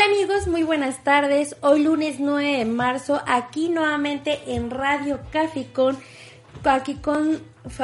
[0.07, 1.57] Amigos, muy buenas tardes.
[1.63, 5.99] Hoy lunes 9 de marzo, aquí nuevamente en Radio Caficón,
[6.63, 7.41] aquí con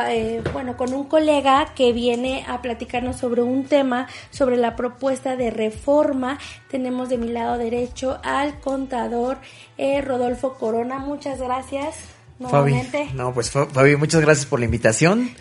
[0.07, 5.35] eh, bueno, con un colega que viene a platicarnos sobre un tema, sobre la propuesta
[5.35, 6.39] de reforma.
[6.71, 9.39] Tenemos de mi lado derecho al contador
[9.77, 11.01] eh, Rodolfo Corona.
[11.01, 11.97] Muchas gracias.
[12.39, 13.07] Nuevamente.
[13.07, 15.35] Fabi, no, pues Fabi, muchas gracias por la invitación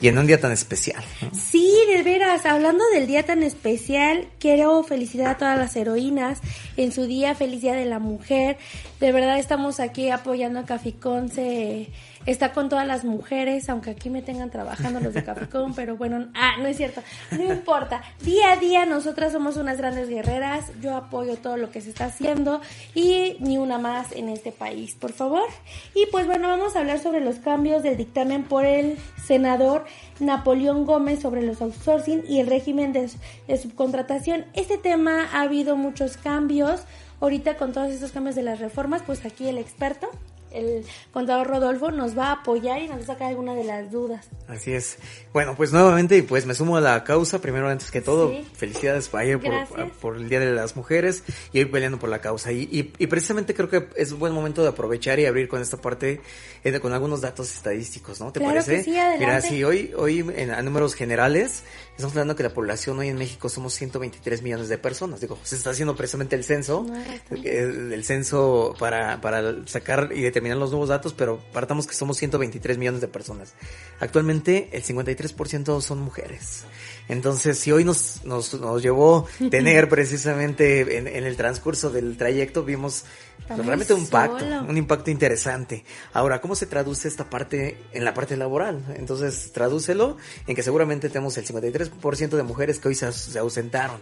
[0.00, 1.02] y en un día tan especial.
[1.32, 6.40] Sí, de veras, hablando del día tan especial, quiero felicitar a todas las heroínas
[6.76, 8.58] en su día, feliz día de la mujer.
[9.00, 11.88] De verdad estamos aquí apoyando a Caficón, se
[12.26, 16.28] está con todas las mujeres, aunque aquí me tengan trabajando los de Caficón, pero bueno,
[16.34, 17.02] ah, no es cierto,
[17.32, 18.02] no importa.
[18.22, 22.06] Día a día nosotras somos unas grandes guerreras, yo apoyo todo lo que se está
[22.06, 22.60] haciendo
[22.94, 25.48] y ni una más en este país, por favor.
[25.94, 29.84] Y pues bueno, vamos a hablar sobre los cambios del dictamen por el senador
[30.20, 33.10] Napoleón Gómez sobre los outsourcing y el régimen de,
[33.46, 34.46] de subcontratación.
[34.54, 36.82] Este tema ha habido muchos cambios.
[37.20, 40.08] Ahorita con todos estos cambios de las reformas, pues aquí el experto
[40.52, 43.90] el contador Rodolfo nos va a apoyar y nos va a sacar alguna de las
[43.90, 44.28] dudas.
[44.46, 44.98] Así es.
[45.32, 47.40] Bueno, pues nuevamente, pues me sumo a la causa.
[47.40, 51.60] Primero, antes que todo, felicidades para ayer por, por, el Día de las Mujeres y
[51.60, 52.52] ir peleando por la causa.
[52.52, 55.76] Y, y, precisamente creo que es un buen momento de aprovechar y abrir con esta
[55.78, 56.20] parte,
[56.64, 58.32] eh, con algunos datos estadísticos, ¿no?
[58.32, 58.82] ¿Te parece?
[58.84, 59.26] sí, adelante.
[59.26, 61.64] Mira, sí, hoy, hoy en, a números generales,
[61.98, 65.20] estamos hablando que la población hoy en México somos 123 millones de personas.
[65.20, 66.86] Digo, se está haciendo precisamente el censo,
[67.32, 72.16] eh, el, censo para, para sacar y determinar los nuevos datos, pero partamos que somos
[72.18, 73.54] 123 millones de personas.
[73.98, 76.62] Actualmente el 53% son mujeres.
[77.08, 83.04] Entonces, si hoy nos, nos, nos llevó tener precisamente en, el transcurso del trayecto, vimos
[83.48, 85.84] realmente un impacto, un impacto interesante.
[86.12, 88.84] Ahora, ¿cómo se traduce esta parte en la parte laboral?
[88.96, 90.16] Entonces, tradúcelo
[90.46, 94.00] en que seguramente tenemos el 53% de mujeres que hoy se, se ausentaron.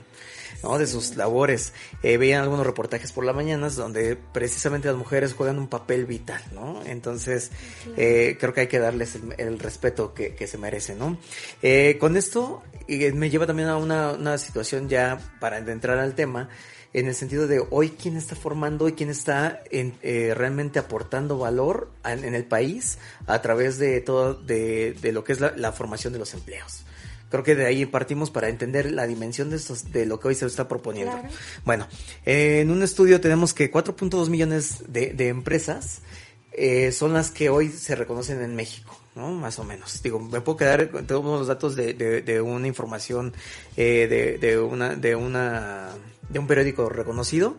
[0.63, 0.79] ¿No?
[0.79, 1.73] de sus labores.
[2.03, 6.43] Eh, veían algunos reportajes por la mañana donde precisamente las mujeres juegan un papel vital,
[6.53, 6.83] ¿no?
[6.85, 7.51] Entonces,
[7.97, 11.19] eh, creo que hay que darles el, respeto que, se merecen, ¿no?
[11.63, 16.49] Eh, con esto me lleva también a una, una situación ya para entrar al tema
[16.93, 21.91] en el sentido de hoy quién está formando y quién está en, realmente aportando valor
[22.05, 26.21] en, el país a través de todo de, de lo que es la, formación de
[26.21, 26.86] los empleos.
[27.31, 30.35] Creo que de ahí partimos para entender la dimensión de, estos, de lo que hoy
[30.35, 31.21] se está proponiendo.
[31.65, 31.89] Bueno,
[32.25, 36.03] en un estudio tenemos que 4.2 millones de, de empresas
[36.53, 38.99] eh, son las que hoy se reconocen en México.
[39.15, 39.33] ¿no?
[39.33, 40.03] Más o menos.
[40.03, 43.33] Digo, me puedo quedar con todos los datos de, de, una información
[43.77, 45.91] eh, de, de, una, de una,
[46.29, 47.57] de un periódico reconocido,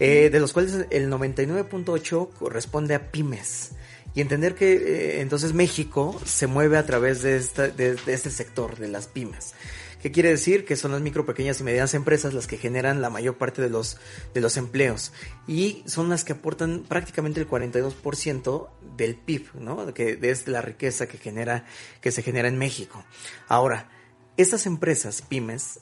[0.00, 3.72] eh, de los cuales el 99.8 corresponde a pymes
[4.16, 8.78] y entender que eh, entonces México se mueve a través de, esta, de, este sector,
[8.78, 9.52] de las pymes.
[10.00, 10.64] ¿Qué quiere decir?
[10.64, 13.68] Que son las micro, pequeñas y medianas empresas las que generan la mayor parte de
[13.68, 13.98] los,
[14.32, 15.12] de los empleos
[15.46, 19.92] y son las que aportan prácticamente el 42% del PIB, ¿no?
[19.92, 21.66] Que la riqueza que genera,
[22.00, 23.04] que se genera en México.
[23.48, 23.90] Ahora,
[24.38, 25.80] estas empresas pymes,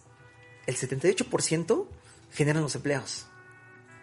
[0.67, 1.87] el 78%
[2.33, 3.29] generan los empleos.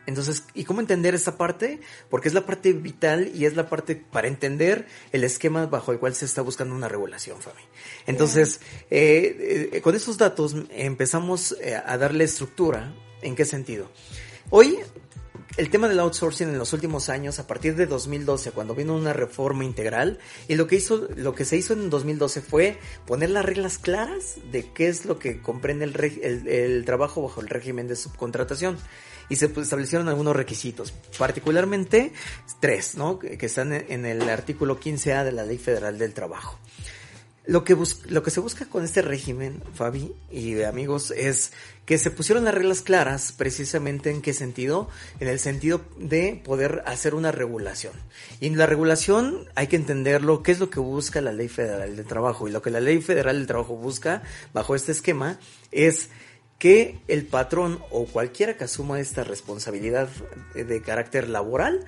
[0.08, 1.80] Entonces, ¿y cómo entender esta parte?
[2.10, 6.00] Porque es la parte vital y es la parte para entender el esquema bajo el
[6.00, 7.62] cual se está buscando una regulación, Fabi.
[8.08, 12.94] Entonces, eh, eh, con estos datos empezamos eh, a darle estructura.
[13.22, 13.92] ¿En qué sentido?
[14.50, 14.80] Hoy,
[15.58, 19.14] el tema del outsourcing en los últimos años, a partir de 2012, cuando vino una
[19.14, 20.18] reforma integral,
[20.48, 24.38] y lo que hizo, lo que se hizo en 2012 fue poner las reglas claras
[24.52, 28.80] de qué es lo que comprende el, el trabajo bajo el régimen de subcontratación
[29.32, 32.12] y se establecieron algunos requisitos, particularmente
[32.60, 33.18] tres, ¿no?
[33.18, 36.60] Que están en el artículo 15A de la Ley Federal del Trabajo.
[37.46, 37.78] Lo que,
[38.10, 41.54] lo que se busca con este régimen, Fabi y amigos, es
[41.86, 44.90] que se pusieron las reglas claras, precisamente en qué sentido,
[45.22, 47.94] en el sentido de poder hacer una regulación.
[48.42, 51.96] Y en la regulación hay que entenderlo, qué es lo que busca la Ley Federal
[51.96, 52.50] del Trabajo.
[52.50, 54.24] Y lo que la Ley Federal del Trabajo busca,
[54.54, 55.40] bajo este esquema,
[55.72, 56.10] es
[56.62, 60.08] que el patrón o cualquiera que asuma esta responsabilidad
[60.54, 61.84] de carácter laboral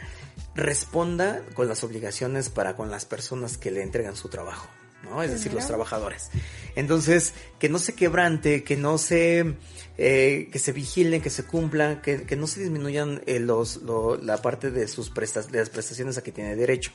[0.55, 4.67] responda con las obligaciones para con las personas que le entregan su trabajo.
[5.03, 5.21] ¿no?
[5.21, 6.31] Es decir, los trabajadores.
[6.75, 9.57] Entonces, que no se quebrante, que no se,
[9.99, 14.17] eh, que se vigilen, que se cumplan, que, que no se disminuyan eh, los, lo,
[14.17, 16.91] la parte de sus prestas, de las prestaciones a que tiene derecho.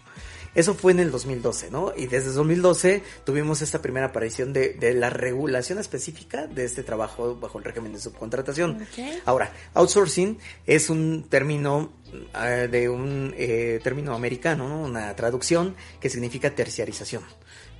[0.58, 1.93] Eso fue en el 2012, ¿no?
[1.96, 7.37] Y desde 2012 tuvimos esta primera aparición de, de la regulación específica de este trabajo
[7.37, 8.84] bajo el régimen de subcontratación.
[8.90, 9.22] Okay.
[9.25, 14.82] Ahora, outsourcing es un término uh, de un eh, término americano, ¿no?
[14.82, 17.22] Una traducción que significa terciarización.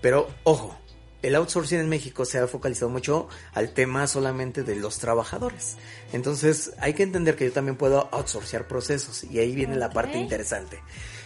[0.01, 0.79] Pero ojo,
[1.21, 5.79] el outsourcing en México se ha focalizado mucho al tema solamente de los trabajadores.
[6.13, 9.81] Entonces hay que entender que yo también puedo outsourcear procesos y ahí viene okay.
[9.81, 10.79] la parte interesante.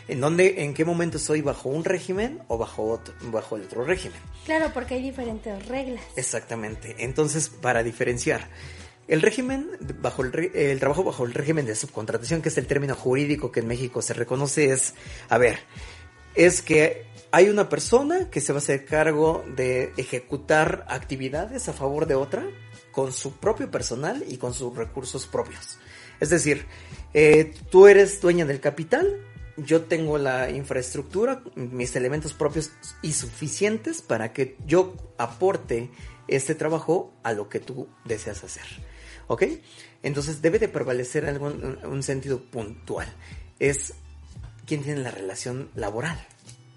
[0.08, 3.84] ¿En dónde, en qué momento estoy bajo un régimen o bajo otro, bajo el otro
[3.84, 4.18] régimen?
[4.44, 6.02] Claro, porque hay diferentes reglas.
[6.16, 6.96] Exactamente.
[6.98, 8.48] Entonces, para diferenciar,
[9.08, 9.70] el régimen
[10.00, 13.60] bajo el, el, trabajo bajo el régimen de subcontratación, que es el término jurídico que
[13.60, 14.94] en México se reconoce, es,
[15.28, 15.60] a ver,
[16.34, 21.72] es que hay una persona que se va a hacer cargo de ejecutar actividades a
[21.72, 22.46] favor de otra
[22.90, 25.78] con su propio personal y con sus recursos propios.
[26.20, 26.66] Es decir,
[27.14, 29.18] eh, tú eres dueña del capital,
[29.56, 32.70] yo tengo la infraestructura, mis elementos propios
[33.02, 35.90] y suficientes para que yo aporte
[36.28, 38.64] este trabajo a lo que tú deseas hacer.
[39.28, 39.44] ¿Ok?
[40.02, 43.08] Entonces debe de prevalecer algún un sentido puntual.
[43.58, 43.94] Es
[44.66, 46.18] quién tiene la relación laboral.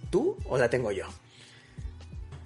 [0.10, 1.06] ¿Tú o la tengo yo?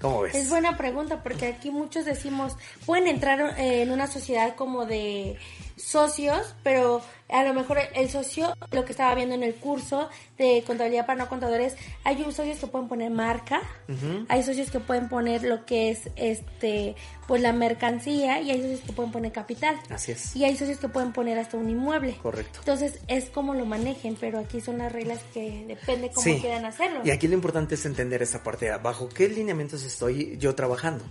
[0.01, 0.33] ¿Cómo ves?
[0.35, 2.55] Es buena pregunta porque aquí muchos decimos,
[2.85, 5.37] pueden entrar en una sociedad como de
[5.79, 10.63] socios, pero a lo mejor el socio, lo que estaba viendo en el curso de
[10.65, 14.25] contabilidad para no contadores, hay socios que pueden poner marca, uh -huh.
[14.29, 16.95] hay socios que pueden poner lo que es este
[17.27, 19.79] pues la mercancía y hay socios que pueden poner capital.
[19.89, 20.35] Así es.
[20.35, 22.17] Y hay socios que pueden poner hasta un inmueble.
[22.23, 22.57] Correcto.
[22.59, 26.39] Entonces es como lo manejen, pero aquí son las reglas que depende cómo sí.
[26.41, 27.01] quieran hacerlo.
[27.03, 31.05] Y aquí lo importante es entender esa parte, bajo qué lineamientos estoy yo trabajando.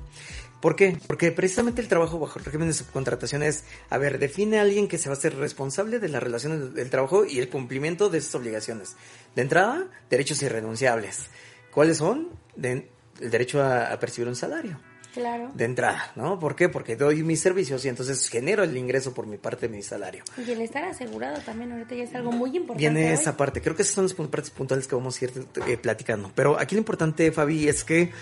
[0.61, 0.99] ¿Por qué?
[1.07, 4.89] Porque precisamente el trabajo bajo el régimen de subcontratación es, a ver, define a alguien
[4.89, 8.21] que se va a ser responsable de las relaciones del trabajo y el cumplimiento de
[8.21, 8.97] sus obligaciones.
[9.37, 11.27] De entrada, derechos irrenunciables.
[11.73, 12.29] ¿Cuáles son?
[12.57, 12.89] De,
[13.21, 14.81] el derecho a, a percibir un salario.
[15.15, 15.51] Claro.
[15.55, 16.39] De entrada, ¿no?
[16.39, 16.69] ¿Por qué?
[16.69, 20.23] Porque doy mis servicios y entonces genero el ingreso por mi parte de mi salario.
[20.47, 22.79] Y el estar asegurado también, ahorita ya es algo muy importante.
[22.79, 23.15] Viene hoy.
[23.15, 25.33] esa parte, creo que esas son las partes puntuales que vamos a ir
[25.67, 26.31] eh, platicando.
[26.35, 28.13] Pero aquí lo importante, Fabi, es que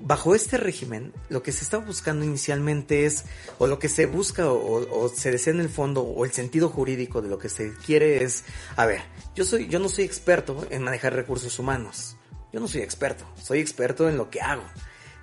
[0.00, 3.24] bajo este régimen, lo que se está buscando inicialmente es,
[3.58, 6.68] o lo que se busca o, o, se desea en el fondo, o el sentido
[6.68, 8.44] jurídico de lo que se quiere es,
[8.76, 9.02] a ver,
[9.34, 12.16] yo soy, yo no soy experto en manejar recursos humanos.
[12.52, 14.64] Yo no soy experto, soy experto en lo que hago.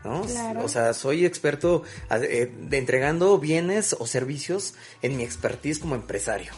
[0.03, 0.21] ¿no?
[0.21, 0.63] Claro.
[0.63, 6.53] O sea, soy experto eh, de entregando bienes o servicios en mi expertise como empresario.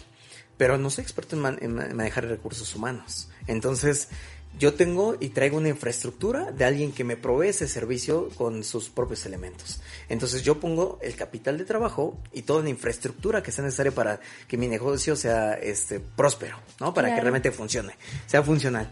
[0.58, 3.30] Pero no soy experto en, man en manejar recursos humanos.
[3.48, 4.10] Entonces,
[4.58, 8.90] yo tengo y traigo una infraestructura de alguien que me provee ese servicio con sus
[8.90, 9.82] propios elementos.
[10.10, 14.20] Entonces yo pongo el capital de trabajo y toda la infraestructura que sea necesaria para
[14.48, 16.94] que mi negocio sea este próspero, ¿no?
[16.94, 17.20] Para claro.
[17.20, 18.92] que realmente funcione, sea funcional.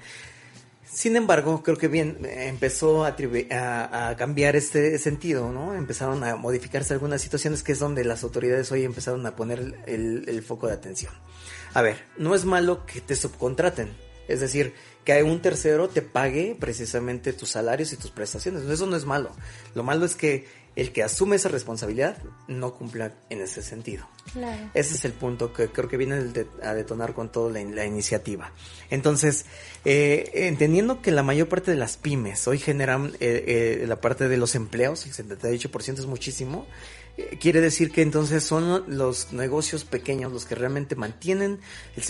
[0.85, 3.15] Sin embargo, creo que bien empezó a,
[3.51, 5.75] a, a, cambiar este sentido, ¿no?
[5.75, 10.23] Empezaron a modificarse algunas situaciones que es donde las autoridades hoy empezaron a poner el,
[10.27, 11.13] el foco de atención.
[11.73, 13.89] A ver, no es malo que te subcontraten,
[14.27, 18.63] es decir, que un tercero te pague precisamente tus salarios y tus prestaciones.
[18.63, 19.31] Eso no es malo.
[19.73, 20.45] Lo malo es que
[20.77, 24.07] el que asume esa responsabilidad no cumpla en ese sentido.
[24.31, 24.69] Claro.
[24.75, 26.21] Ese es el punto que creo que viene
[26.61, 28.51] a detonar con toda la, la iniciativa.
[28.91, 29.45] Entonces,
[29.85, 34.27] eh, entendiendo que la mayor parte de las pymes hoy generan eh, eh, la parte
[34.29, 36.67] de los empleos, el 78% es muchísimo,
[37.39, 41.59] quiere decir que entonces son los negocios pequeños los que realmente mantienen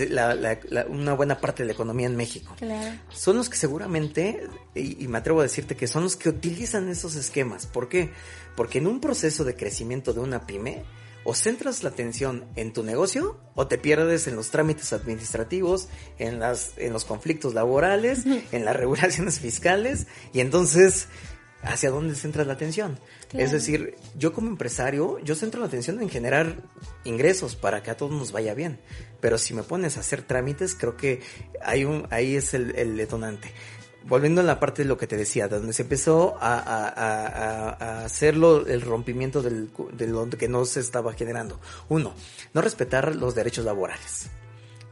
[0.10, 2.56] la, la, la, una buena parte de la economía en México.
[2.58, 3.00] Claro.
[3.10, 6.90] Son los que seguramente, y, y, me atrevo a decirte que son los que utilizan
[6.90, 7.68] esos esquemas.
[7.68, 8.12] ¿Por qué?
[8.56, 10.84] Porque en un proceso de crecimiento de una pyme,
[11.30, 16.40] o centras la atención en tu negocio o te pierdes en los trámites administrativos, en,
[16.40, 21.10] las, en los conflictos laborales, en las regulaciones fiscales y entonces
[21.64, 22.98] hacia dónde centras la atención.
[23.29, 23.46] Claro.
[23.46, 26.55] Es decir, yo como empresario, yo centro la atención en generar
[27.03, 28.79] ingresos para que a todos nos vaya bien.
[29.19, 31.22] Pero si me pones a hacer trámites, creo que
[31.62, 33.51] hay un, ahí es el, el detonante
[34.07, 37.69] volviendo a la parte de lo que te decía, donde se empezó a, a, a,
[37.69, 41.60] a hacerlo el rompimiento del, de lo que no se estaba generando.
[41.89, 42.13] Uno,
[42.53, 44.29] no respetar los derechos laborales.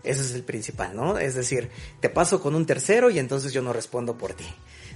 [0.04, 1.18] Ese es el principal, ¿no?
[1.18, 4.46] Es decir, te paso con un tercero y entonces yo no respondo por ti,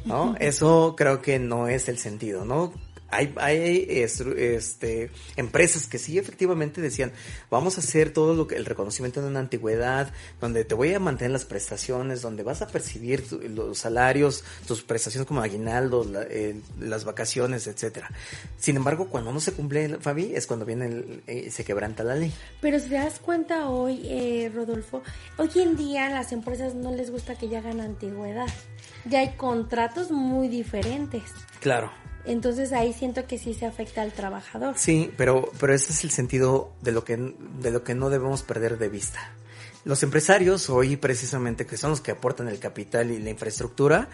[0.06, 0.36] ¿no?
[0.40, 2.74] Eso creo que no es el sentido, ¿no?
[3.12, 7.12] Hay, hay este, empresas que sí efectivamente decían,
[7.50, 11.00] vamos a hacer todo lo que el reconocimiento de una antigüedad, donde te voy a
[11.00, 17.06] mantener las prestaciones, donde vas a percibir los salarios, tus prestaciones como aguinaldo, eh, las
[17.06, 18.10] vacaciones, etcétera.
[18.58, 22.16] Sin embargo, cuando no se cumple, Fabi, es cuando viene el, eh, se quebranta la
[22.16, 22.34] ley.
[22.62, 25.02] Pero si te das cuenta hoy, eh, Rodolfo,
[25.38, 28.48] hoy en día las empresas no les gusta que ya hagan antigüedad.
[29.06, 31.24] Ya hay contratos muy diferentes.
[31.60, 31.92] Claro.
[32.26, 34.76] Entonces ahí siento que sí se afecta al trabajador.
[34.78, 38.44] Sí, pero, pero ese es el sentido de lo que, de lo que no debemos
[38.44, 39.34] perder de vista.
[39.86, 44.10] Los empresarios hoy precisamente, que son los que aportan el capital y la infraestructura,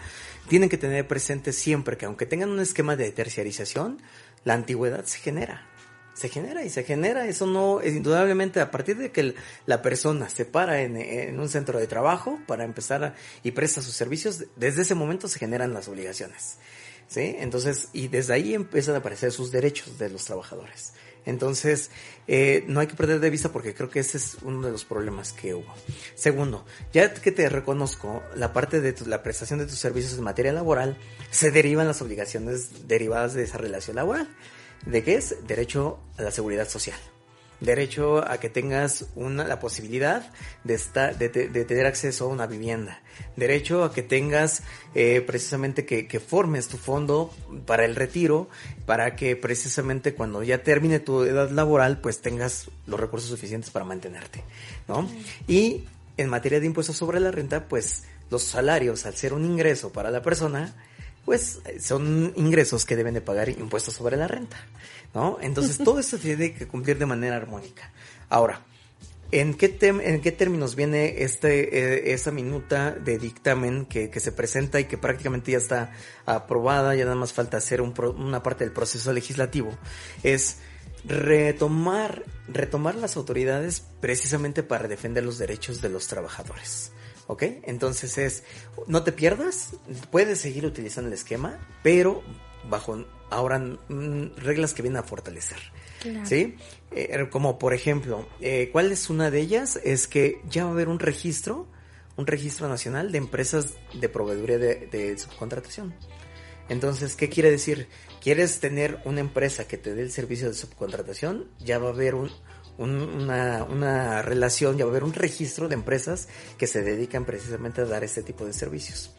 [0.48, 4.00] tienen que tener presente siempre que aunque tengan un esquema de terciarización,
[4.44, 5.66] la antigüedad se genera.
[6.14, 7.26] Se genera y se genera.
[7.26, 9.34] Eso no es indudablemente a partir de que
[9.66, 13.94] la persona se para en, en un centro de trabajo para empezar y presta sus
[13.94, 16.58] servicios, desde ese momento se generan las obligaciones.
[17.08, 17.36] ¿Sí?
[17.38, 20.92] Entonces, y desde ahí empiezan a aparecer sus derechos de los trabajadores.
[21.24, 21.90] Entonces,
[22.28, 24.84] eh, no hay que perder de vista porque creo que ese es uno de los
[24.84, 25.74] problemas que hubo.
[26.14, 30.52] Segundo, ya que te reconozco la parte de la prestación de tus servicios en materia
[30.52, 30.96] laboral,
[31.30, 34.28] se derivan las obligaciones derivadas de esa relación laboral.
[34.86, 35.36] ¿De qué es?
[35.48, 36.98] Derecho a la seguridad social
[37.60, 40.30] derecho a que tengas una, la posibilidad
[40.64, 43.00] de, estar, de, tener acceso a una vivienda,
[43.36, 44.62] derecho a que tengas
[44.94, 47.32] eh, precisamente que, que, formes tu fondo
[47.66, 48.48] para el retiro,
[48.86, 53.84] para que precisamente cuando ya termine tu edad laboral, pues tengas los recursos suficientes para
[53.84, 54.42] mantenerte,
[54.88, 55.08] ¿no?
[55.46, 55.84] Y
[56.16, 60.10] en materia de impuestos sobre la renta, pues los salarios, al ser un ingreso para
[60.10, 60.74] la persona,
[61.24, 64.56] pues son ingresos que deben de pagar impuestos sobre la renta.
[65.14, 65.38] ¿no?
[65.40, 67.90] Entonces todo esto tiene que cumplir de manera armónica.
[68.28, 68.62] Ahora,
[69.32, 75.52] ¿en qué, términos viene este, eh, minuta de dictamen que, se presenta y que prácticamente
[75.52, 75.92] ya está
[76.24, 79.76] aprobada, ya nada más falta hacer una parte del proceso legislativo?
[80.22, 80.58] Es
[81.04, 86.92] retomar, retomar las autoridades precisamente para defender los derechos de los trabajadores.
[87.28, 87.42] ¿Ok?
[87.64, 88.44] Entonces es,
[88.86, 89.70] no te pierdas,
[90.12, 92.22] puedes seguir utilizando el esquema, pero
[92.70, 93.60] bajo ahora
[94.36, 95.58] reglas que vienen a fortalecer.
[96.24, 96.56] ¿Sí?
[96.92, 99.78] Eh, como por ejemplo, eh, ¿cuál es una de ellas?
[99.84, 101.66] Es que ya va a haber un registro,
[102.16, 105.94] un registro nacional de empresas de proveeduría de, subcontratación.
[106.68, 107.88] Entonces, ¿qué quiere decir?
[108.20, 111.48] ¿Quieres tener una empresa que te dé el servicio de subcontratación?
[111.60, 112.30] Ya va a haber un,
[112.78, 117.82] una, una, relación, ya va a haber un registro de empresas que se dedican precisamente
[117.82, 119.12] a dar este tipo de servicios.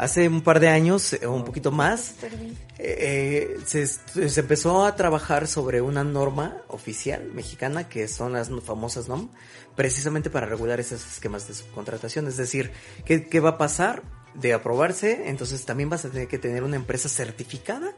[0.00, 2.14] Hace un par de años, o un poquito más,
[2.78, 9.08] eh, se, se, empezó a trabajar sobre una norma oficial mexicana, que son las famosas
[9.08, 9.28] NOM,
[9.76, 12.26] precisamente para regular esos esquemas de subcontratación.
[12.28, 12.72] Es decir,
[13.04, 14.02] ¿qué, qué va a pasar?
[14.32, 17.92] De aprobarse, entonces también vas a tener que tener una empresa certificada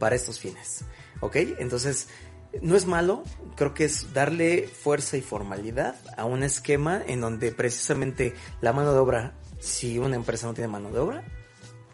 [0.00, 0.84] para estos fines.
[1.20, 1.36] ¿Ok?
[1.60, 2.08] Entonces,
[2.62, 3.22] no es malo,
[3.54, 8.92] creo que es darle fuerza y formalidad a un esquema en donde precisamente la mano
[8.92, 11.24] de obra, si una empresa no tiene mano de obra,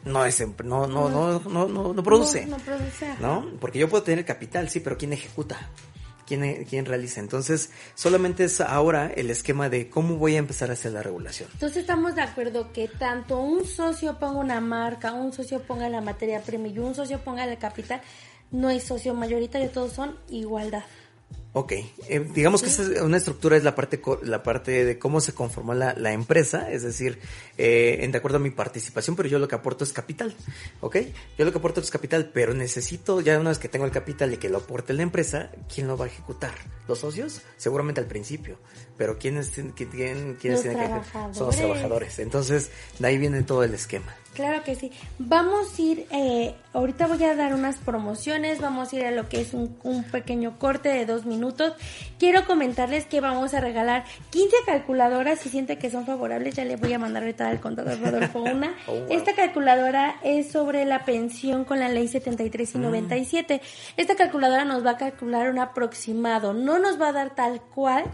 [0.05, 2.47] no es no no no no no, no produce.
[2.47, 3.15] No, produce.
[3.21, 3.47] ¿No?
[3.61, 5.69] Porque yo puedo tener capital, sí, pero ¿quién ejecuta?
[6.27, 7.19] ¿Quién, ¿Quién realiza?
[7.19, 11.49] Entonces, solamente es ahora el esquema de cómo voy a empezar a hacer la regulación.
[11.55, 16.01] Entonces, estamos de acuerdo que tanto un socio ponga una marca, un socio ponga la
[16.01, 18.01] materia prima y un socio ponga el capital,
[18.53, 20.85] no hay socio mayoritario, todos son igualdad.
[21.53, 25.75] Ok, eh, digamos que una estructura es la parte, la parte de cómo se conformó
[25.75, 27.19] la, la empresa, es decir,
[27.59, 30.33] eh, de acuerdo a mi participación, pero yo lo que aporto es capital,
[30.81, 30.97] ¿ok?
[31.37, 34.33] Yo lo que aporto es capital, pero necesito, ya una vez que tengo el capital
[34.33, 36.55] y que lo aporte la empresa, ¿quién lo va a ejecutar?
[36.87, 37.43] ¿Los socios?
[37.57, 38.59] Seguramente al principio,
[38.97, 42.21] pero ¿quiénes, quién, quiénes tienen que Son los trabajadores.
[42.21, 44.15] Entonces, de ahí viene todo el esquema.
[44.35, 44.93] Claro que sí.
[45.19, 49.29] Vamos a ir, eh, ahorita voy a dar unas promociones, vamos a ir a lo
[49.29, 51.40] que es un, un, pequeño corte de dos minutos.
[52.19, 56.77] Quiero comentarles que vamos a regalar 15 calculadoras, si siente que son favorables, ya le
[56.77, 58.75] voy a mandar ahorita al contador Rodolfo una.
[58.87, 63.57] Oh, Esta calculadora es sobre la pensión con la ley 73 y 97.
[63.57, 64.01] Mm.
[64.01, 68.05] Esta calculadora nos va a calcular un aproximado, no nos va a dar tal cual,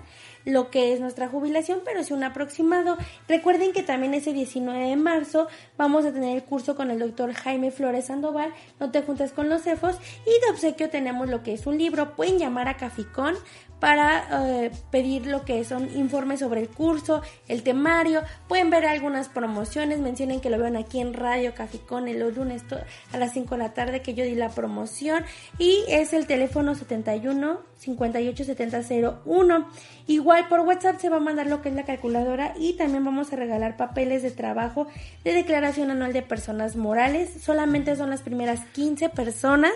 [0.47, 2.97] lo que es nuestra jubilación, pero es un aproximado.
[3.29, 7.35] Recuerden que también ese 19 de marzo vamos a tener el curso con el doctor
[7.35, 11.53] Jaime Flores Sandoval, no te juntes con los cefos, y de obsequio tenemos lo que
[11.53, 13.35] es un libro, pueden llamar a Caficón
[13.81, 18.23] para eh, pedir lo que son informes sobre el curso, el temario.
[18.49, 19.99] Pueden ver algunas promociones.
[19.99, 22.63] Mencionen que lo vean aquí en Radio Caficón el lunes
[23.13, 25.25] a las 5 de la tarde que yo di la promoción.
[25.59, 28.81] Y es el teléfono 71 58 70
[29.25, 29.69] 01.
[30.07, 33.33] Igual por WhatsApp se va a mandar lo que es la calculadora y también vamos
[33.33, 34.87] a regalar papeles de trabajo
[35.25, 37.31] de declaración anual de personas morales.
[37.43, 39.73] Solamente son las primeras 15 personas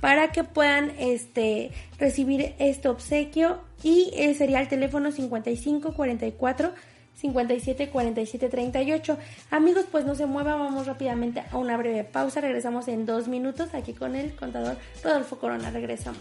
[0.00, 3.41] para que puedan este recibir este obsequio
[3.82, 6.72] y eh, sería el teléfono 55 44
[7.14, 9.18] 57 47 38.
[9.50, 12.40] Amigos, pues no se muevan, vamos rápidamente a una breve pausa.
[12.40, 15.70] Regresamos en dos minutos aquí con el contador Rodolfo Corona.
[15.70, 16.18] Regresamos.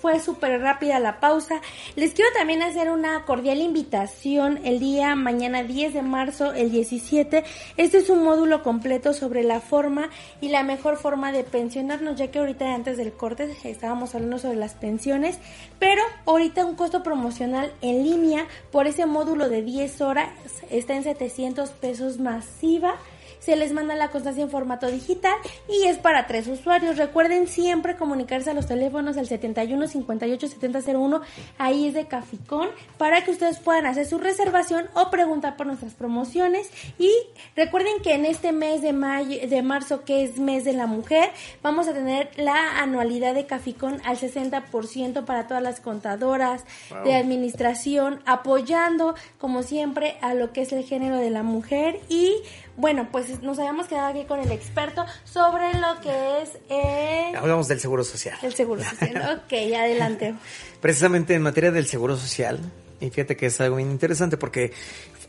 [0.00, 1.60] fue súper rápida la pausa.
[1.96, 7.44] Les quiero también hacer una cordial invitación el día mañana 10 de marzo, el 17.
[7.76, 12.30] Este es un módulo completo sobre la forma y la mejor forma de pensionarnos, ya
[12.30, 15.38] que ahorita antes del corte estábamos hablando sobre las pensiones,
[15.78, 20.28] pero ahorita un costo promocional en línea por ese módulo de 10 horas
[20.70, 22.96] está en 700 pesos masiva
[23.38, 25.34] se les manda la constancia en formato digital
[25.68, 26.96] y es para tres usuarios.
[26.96, 31.20] Recuerden siempre comunicarse a los teléfonos al 71 58 7001,
[31.58, 35.94] ahí es de Caficón, para que ustedes puedan hacer su reservación o preguntar por nuestras
[35.94, 36.70] promociones.
[36.98, 37.12] Y
[37.56, 41.30] recuerden que en este mes de mayo, de marzo, que es mes de la mujer,
[41.62, 46.64] vamos a tener la anualidad de Caficón al 60% para todas las contadoras
[47.04, 52.34] de administración, apoyando como siempre a lo que es el género de la mujer y
[52.78, 57.34] Bueno, pues nos habíamos quedado aquí con el experto sobre lo que es el...
[57.34, 58.38] Hablamos del seguro social.
[58.40, 59.40] El seguro social.
[59.44, 60.36] ok, adelante.
[60.80, 62.60] Precisamente en materia del seguro social,
[63.00, 64.72] y fíjate que es algo bien interesante porque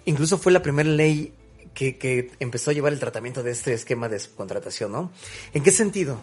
[0.05, 1.33] incluso fue la primera ley
[1.73, 5.12] que, que empezó a llevar el tratamiento de este esquema de subcontratación, ¿no?
[5.51, 6.21] ¿En qué sentido?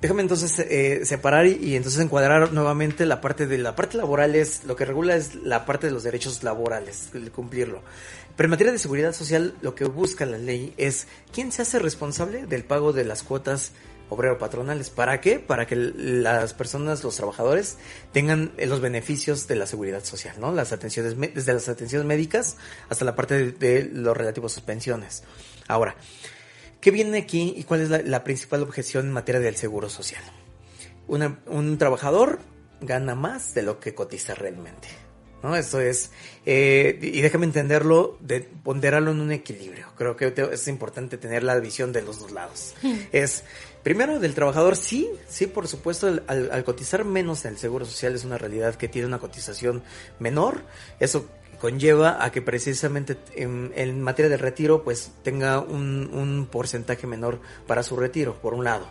[0.00, 4.34] Déjame entonces eh, separar y, y, entonces encuadrar nuevamente la parte de la parte laboral
[4.34, 7.82] es lo que regula es la parte de los derechos laborales, el cumplirlo.
[8.40, 11.78] Pero en materia de seguridad social lo que busca la ley es quién se hace
[11.78, 13.72] responsable del pago de las cuotas
[14.08, 14.88] obrero patronales.
[14.88, 15.40] ¿Para qué?
[15.40, 17.76] Para que las personas, los trabajadores,
[18.14, 20.52] tengan los beneficios de la seguridad social, ¿no?
[20.52, 22.56] Las atenciones, desde las atenciones médicas
[22.88, 25.22] hasta la parte de, los relativos a sus pensiones.
[25.68, 25.96] Ahora,
[26.80, 30.22] ¿qué viene aquí y cuál es la, principal objeción en materia del seguro social?
[31.08, 32.38] Un trabajador
[32.80, 34.88] gana más de lo que cotiza realmente.
[35.42, 35.56] ¿No?
[35.56, 36.10] Esto es,
[36.46, 39.88] eh, y déjame entenderlo, de ponderarlo en un equilibrio.
[39.96, 42.74] Creo que es importante tener la visión de los dos lados.
[43.12, 43.44] Es,
[43.82, 48.14] primero, del trabajador, sí, sí, por supuesto, al, al, cotizar menos en el seguro social
[48.14, 49.82] es una realidad que tiene una cotización
[50.18, 50.62] menor.
[51.00, 51.26] Eso
[51.60, 57.40] conlleva a que precisamente en, en materia de retiro, pues tenga un, un porcentaje menor
[57.66, 58.88] para su retiro, por un lado.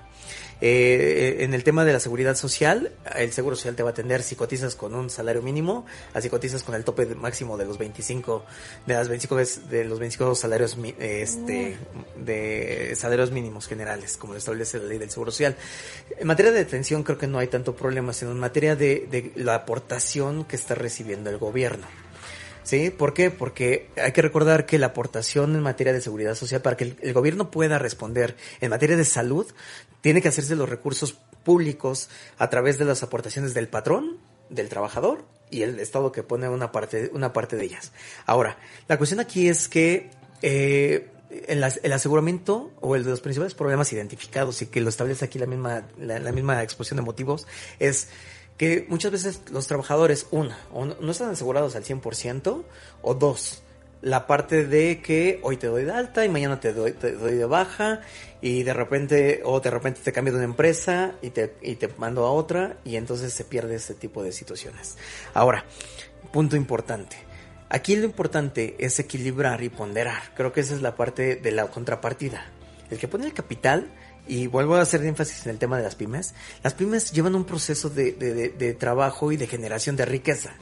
[0.62, 4.24] Eh, en el tema de la seguridad social, el seguro social te va a atender
[4.24, 8.43] si cotizas con un salario mínimo, así cotizas con el tope máximo de los 25
[8.86, 9.36] de las 25
[9.69, 11.78] de los 25 salarios este
[12.17, 15.56] de salarios mínimos generales, como lo establece la ley del seguro social.
[16.17, 19.32] En materia de detención creo que no hay tanto problema, sino en materia de, de
[19.36, 21.88] la aportación que está recibiendo el gobierno.
[22.63, 22.89] ¿Sí?
[22.89, 23.32] ¿Por qué?
[23.32, 27.13] Porque hay que recordar que la aportación en materia de seguridad social, para que el,
[27.13, 29.48] gobierno pueda responder en materia de salud,
[30.02, 34.17] tiene que hacerse los recursos públicos a través de las aportaciones del patrón,
[34.50, 37.91] del trabajador y el Estado que pone una parte, una parte de ellas.
[38.26, 41.10] Ahora, la cuestión aquí es que eh,
[41.48, 45.45] el, aseguramiento o el de los principales problemas identificados y que lo establece aquí la
[45.45, 47.48] misma, la misma exposición de motivos
[47.80, 48.10] es
[48.60, 52.63] que muchas veces los trabajadores, una, o no están asegurados al 100%,
[53.02, 53.63] o dos,
[54.02, 57.36] la parte de que hoy te doy de alta y mañana te doy, te doy
[57.36, 58.02] de baja
[58.41, 61.88] y de repente, o de repente te cambio de una empresa y te, y te
[61.98, 64.98] mando a otra y entonces se pierde ese tipo de situaciones.
[65.34, 65.63] Ahora,
[66.34, 67.15] punto importante.
[67.69, 70.34] Aquí lo importante es equilibrar y ponderar.
[70.36, 72.45] Creo que esa es la parte de la contrapartida.
[72.89, 73.89] El que pone el capital
[74.30, 77.46] y vuelvo a hacer énfasis en el tema de las pymes, las pymes llevan un
[77.46, 80.54] proceso de, de, de, trabajo y de generación de riqueza.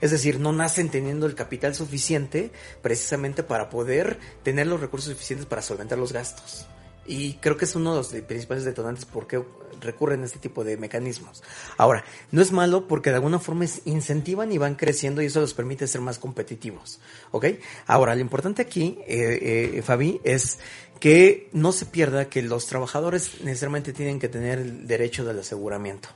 [0.00, 5.46] Es decir, no nacen teniendo el capital suficiente precisamente para poder tener los recursos suficientes
[5.46, 6.66] para solventar los gastos.
[7.06, 9.42] Y creo que es uno de los principales detonantes por qué
[9.80, 11.42] recurren a este tipo de mecanismos.
[11.76, 15.54] Ahora, no es malo porque de alguna forma incentivan y van creciendo y eso los
[15.54, 17.00] permite ser más competitivos.
[17.32, 17.46] ¿Ok?
[17.86, 20.58] Ahora, lo importante aquí, eh, eh, Fabi, es
[21.00, 26.10] que no se pierda que los trabajadores necesariamente tienen que tener el derecho del aseguramiento.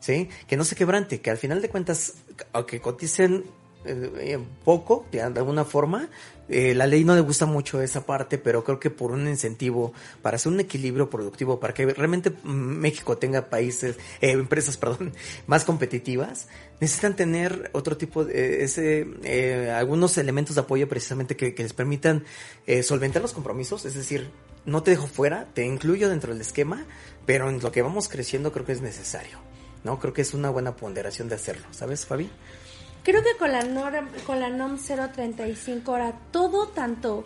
[0.00, 0.28] ¿Sí?
[0.46, 2.14] Que no se quebrante, que al final de cuentas,
[2.52, 3.44] aunque coticen
[3.84, 6.08] eh, poco, de alguna forma,
[6.48, 9.92] eh, la ley no le gusta mucho esa parte, pero creo que por un incentivo,
[10.22, 15.12] para hacer un equilibrio productivo, para que realmente México tenga países, eh, empresas, perdón,
[15.46, 16.48] más competitivas,
[16.80, 21.72] necesitan tener otro tipo de ese, eh, algunos elementos de apoyo precisamente que, que les
[21.72, 22.24] permitan
[22.66, 24.30] eh, solventar los compromisos, es decir,
[24.64, 26.86] no te dejo fuera, te incluyo dentro del esquema,
[27.26, 29.38] pero en lo que vamos creciendo creo que es necesario,
[29.84, 29.98] ¿no?
[29.98, 32.30] Creo que es una buena ponderación de hacerlo, ¿sabes, Fabi?
[33.02, 37.24] Creo que con la norm, con la NOM 035 ahora todo tanto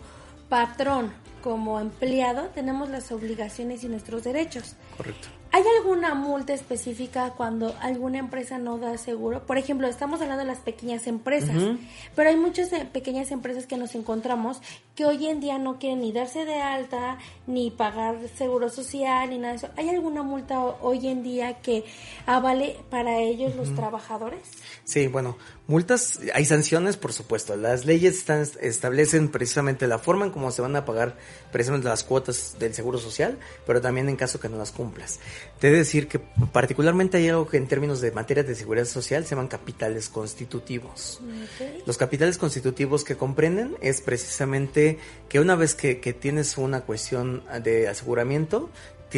[0.49, 1.11] patrón
[1.43, 4.75] como empleado tenemos las obligaciones y nuestros derechos.
[4.95, 5.27] Correcto.
[5.55, 9.45] ¿Hay alguna multa específica cuando alguna empresa no da seguro?
[9.45, 11.79] Por ejemplo, estamos hablando de las pequeñas empresas, uh -huh.
[12.15, 14.61] pero hay muchas eh, pequeñas empresas que nos encontramos
[14.95, 19.37] que hoy en día no quieren ni darse de alta, ni pagar seguro social, ni
[19.37, 19.69] nada de eso.
[19.77, 21.85] ¿Hay alguna multa hoy en día que
[22.25, 23.57] avale para ellos uh -huh.
[23.57, 24.49] los trabajadores?
[24.85, 27.55] Sí, bueno, multas, hay sanciones, por supuesto.
[27.55, 31.15] Las leyes están, establecen precisamente la forma en cómo se van a pagar
[31.53, 35.21] precisamente las cuotas del seguro social, pero también en caso que no las cumplas.
[35.59, 38.85] Te he de decir que particularmente hay algo que en términos de materia de seguridad
[38.85, 41.21] social se llaman capitales constitutivos.
[41.55, 41.81] Okay.
[41.85, 47.43] Los capitales constitutivos que comprenden es precisamente que una vez que, que tienes una cuestión
[47.63, 48.69] de aseguramiento,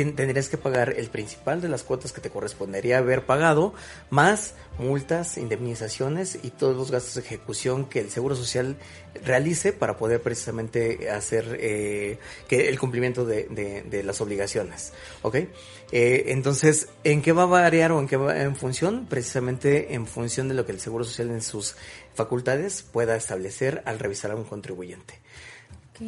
[0.04, 3.74] tendrías que pagar el principal de las cuotas que te correspondería haber pagado,
[4.10, 8.76] más multas, indemnizaciones y todos los gastos de ejecución que el Seguro Social
[9.24, 14.92] realice para poder precisamente hacer eh, que el cumplimiento de, de, de, las obligaciones.
[15.22, 15.36] ¿Ok?
[15.92, 19.06] Eh, entonces, ¿en qué va a variar o en qué va en función?
[19.10, 21.76] Precisamente en función de lo que el Seguro Social en sus
[22.14, 25.22] facultades pueda establecer al revisar a un contribuyente.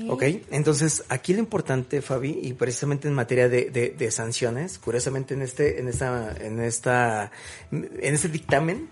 [0.10, 5.34] Ok, entonces aquí lo importante, Fabi, y precisamente en materia de, de, de, sanciones, curiosamente
[5.34, 7.32] en este, en esta, en esta,
[7.72, 8.90] en este dictamen,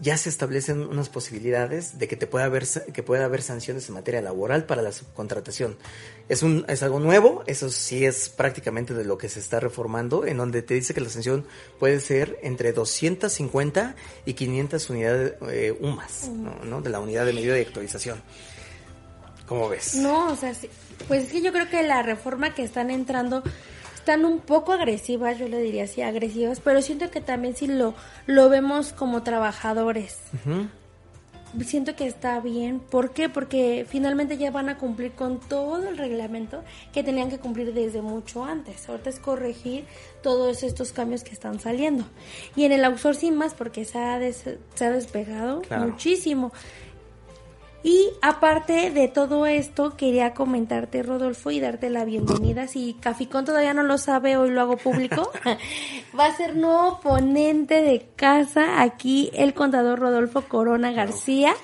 [0.00, 3.94] ya se establecen unas posibilidades de que te pueda haber que pueda haber sanciones en
[3.94, 5.76] materia laboral para la subcontratación.
[6.28, 10.26] Es un es algo nuevo, eso sí es prácticamente de lo que se está reformando
[10.26, 11.46] en donde te dice que la sanción
[11.78, 16.28] puede ser entre 250 y 500 unidades eh, UMAS,
[16.64, 16.82] ¿no?
[16.82, 18.22] De la unidad de medida de actualización.
[19.46, 19.94] ¿Cómo ves?
[19.96, 20.52] No, o sea,
[21.08, 23.42] pues es que yo creo que la reforma que están entrando
[23.94, 27.94] están un poco agresivas, yo le diría así, agresivas, pero siento que también si lo,
[28.26, 30.18] lo vemos como trabajadores.
[31.64, 32.80] Siento que está bien.
[32.80, 33.28] ¿Por qué?
[33.28, 38.02] Porque finalmente ya van a cumplir con todo el reglamento que tenían que cumplir desde
[38.02, 38.88] mucho antes.
[38.88, 39.86] Ahorita es corregir
[40.22, 42.04] todos estos cambios que están saliendo.
[42.54, 46.52] Y en el outsourcing más porque se ha, se ha despegado muchísimo.
[47.86, 52.66] Y aparte de todo esto, quería comentarte, Rodolfo, y darte la bienvenida.
[52.66, 55.30] Si Caficón todavía no lo sabe, hoy lo hago público.
[56.18, 61.54] Va a ser nuevo ponente de casa aquí el contador Rodolfo Corona García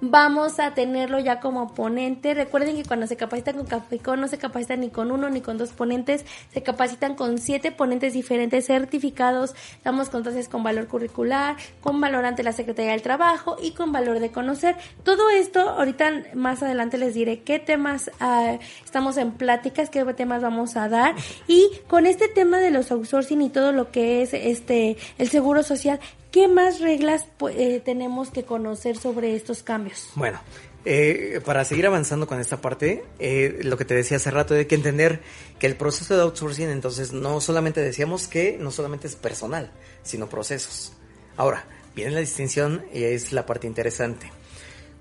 [0.00, 2.34] vamos a tenerlo ya como ponente.
[2.34, 5.58] Recuerden que cuando se capacitan con Caficón no se capacitan ni con uno ni con
[5.58, 9.54] dos ponentes, se capacitan con siete ponentes diferentes certificados.
[9.84, 14.20] Damos constancias con valor curricular, con valor ante la Secretaría del Trabajo y con valor
[14.20, 14.76] de conocer.
[15.02, 20.42] Todo esto, ahorita más adelante les diré qué temas uh, estamos en pláticas, qué temas
[20.42, 21.14] vamos a dar.
[21.46, 25.62] Y con este tema de los outsourcing y todo lo que es este el seguro
[25.62, 30.10] social, ¿Qué más reglas eh, tenemos que conocer sobre estos cambios?
[30.14, 30.40] Bueno,
[30.84, 34.66] eh, para seguir avanzando con esta parte, eh, lo que te decía hace rato, hay
[34.66, 35.22] que entender
[35.58, 39.72] que el proceso de outsourcing, entonces, no solamente decíamos que no solamente es personal,
[40.04, 40.92] sino procesos.
[41.36, 41.64] Ahora,
[41.96, 44.30] viene la distinción y es la parte interesante.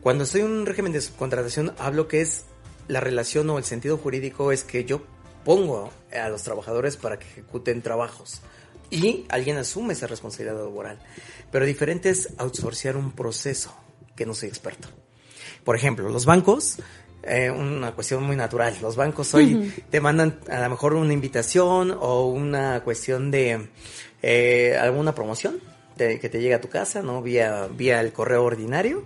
[0.02, 2.46] Cuando estoy en un régimen de subcontratación, hablo que es
[2.88, 5.04] la relación o el sentido jurídico es que yo
[5.46, 8.42] pongo a los trabajadores para que ejecuten trabajos
[8.90, 11.00] y alguien asume esa responsabilidad laboral.
[11.52, 13.74] Pero diferente es outsourcear un proceso
[14.16, 14.88] que no soy experto.
[15.64, 16.78] Por ejemplo, los bancos,
[17.24, 21.96] eh, una cuestión muy natural, los bancos hoy te mandan a lo mejor una invitación
[22.00, 23.70] o una cuestión de
[24.22, 25.60] eh, alguna promoción
[25.98, 27.22] que te llega a tu casa, ¿no?
[27.22, 29.04] Vía, vía el correo ordinario.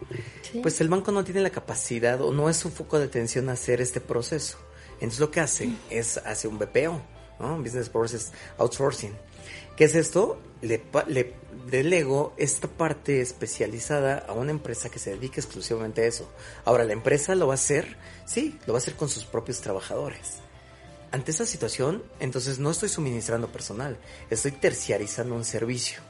[0.61, 3.81] Pues el banco no tiene la capacidad o no es su foco de atención hacer
[3.81, 4.59] este proceso.
[4.95, 7.01] Entonces lo que hace es hace un BPO,
[7.39, 7.57] ¿no?
[7.57, 9.13] Business Process Outsourcing
[9.75, 10.39] ¿Qué es esto?
[10.61, 11.33] Le, le,
[11.69, 16.29] delego esta parte especializada a una empresa que se dedique exclusivamente a eso.
[16.65, 19.61] Ahora, la empresa lo va a hacer, sí, lo va a hacer con sus propios
[19.61, 20.37] trabajadores.
[21.11, 23.97] Ante esta situación, entonces no estoy suministrando personal,
[24.29, 26.01] estoy terciarizando un servicio.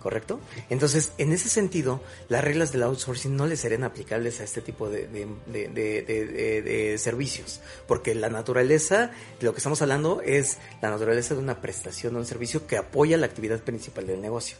[0.00, 0.40] ¿Correcto?
[0.70, 4.88] Entonces, en ese sentido, las reglas del outsourcing no le serían aplicables a este tipo
[4.88, 11.40] de, de, servicios, porque la naturaleza, de lo que estamos hablando es la naturaleza de
[11.40, 14.56] una prestación de un servicio que apoya la actividad principal del negocio.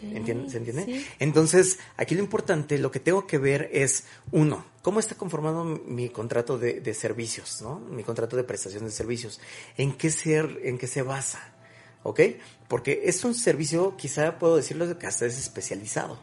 [0.00, 1.04] ¿Se entiende?
[1.20, 6.08] Entonces, aquí lo importante, lo que tengo que ver es, uno, ¿cómo está conformado mi
[6.08, 7.78] contrato de, servicios, ¿no?
[7.78, 9.40] Mi contrato de prestación de servicios.
[9.76, 11.54] ¿En qué, ser, en qué se basa?
[12.02, 12.20] ¿Ok?
[12.68, 16.18] Porque es un servicio, quizá puedo decirlo, que hasta es especializado.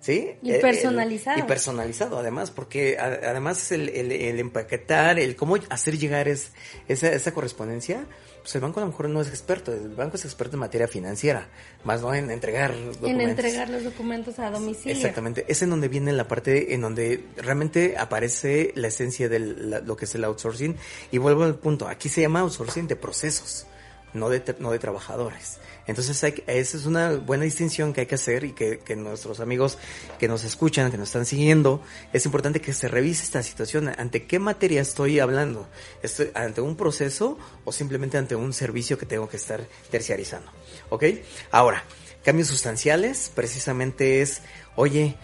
[0.00, 0.30] ¿Sí?
[0.42, 1.40] Y personalizado.
[1.40, 6.52] y personalizado, además, porque además el, el, empaquetar, el cómo hacer llegar es,
[6.86, 8.06] esa, esa correspondencia,
[8.40, 10.86] pues el banco a lo mejor no es experto, el banco es experto en materia
[10.86, 11.48] financiera,
[11.82, 13.10] más no en entregar documentos.
[13.10, 14.96] En entregar los documentos a domicilio.
[14.96, 19.96] Exactamente, es en donde viene la parte en donde realmente aparece la esencia de lo
[19.96, 20.76] que es el outsourcing.
[21.10, 23.66] Y vuelvo al punto, aquí se llama outsourcing de procesos
[24.14, 25.58] no de, no de trabajadores.
[25.86, 29.40] Entonces, hay, esa es una buena distinción que hay que hacer y que, que, nuestros
[29.40, 29.78] amigos
[30.18, 33.88] que nos escuchan, que nos están siguiendo, es importante que se revise esta situación.
[33.96, 35.66] ¿Ante qué materia estoy hablando?
[36.02, 40.50] ¿Estoy ante un proceso o simplemente ante un servicio que tengo que estar terciarizando?
[40.90, 41.04] ¿Ok?
[41.50, 41.84] Ahora,
[42.22, 44.42] cambios sustanciales, precisamente es,
[44.76, 45.16] oye,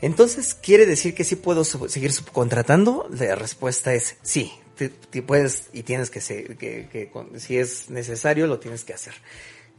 [0.00, 3.08] entonces, ¿quiere decir que sí puedo seguir subcontratando?
[3.10, 8.60] La respuesta es sí te, puedes y tienes que, ser, que, si es necesario, lo
[8.60, 9.14] tienes que hacer.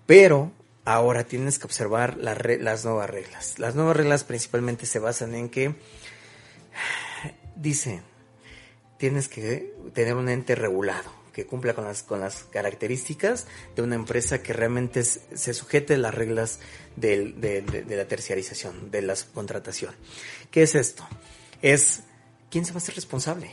[0.05, 0.51] Pero
[0.85, 3.57] ahora tienes que observar las nuevas reglas.
[3.59, 5.75] Las nuevas reglas principalmente se basan en que,
[7.55, 8.01] dice,
[8.97, 13.95] tienes que tener un ente regulado que cumpla con las, con las características de una
[13.95, 16.59] empresa que realmente se sujete a las reglas
[16.95, 19.95] de, de, la terciarización, de la subcontratación.
[20.51, 21.07] ¿Qué es esto?
[21.61, 22.01] Es
[22.49, 23.51] quién se va a hacer responsable.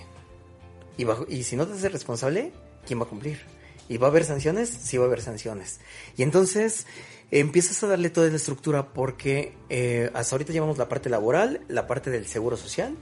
[0.96, 2.52] Y, bajo, y si no te haces responsable,
[2.86, 3.40] ¿quién va a cumplir?
[3.88, 4.68] ¿Y va a haber sanciones?
[4.68, 5.78] Sí va a haber sanciones.
[6.16, 6.86] Y entonces
[7.30, 11.86] empiezas a darle toda la estructura porque eh, hasta ahorita llevamos la parte laboral, la
[11.86, 12.96] parte del seguro social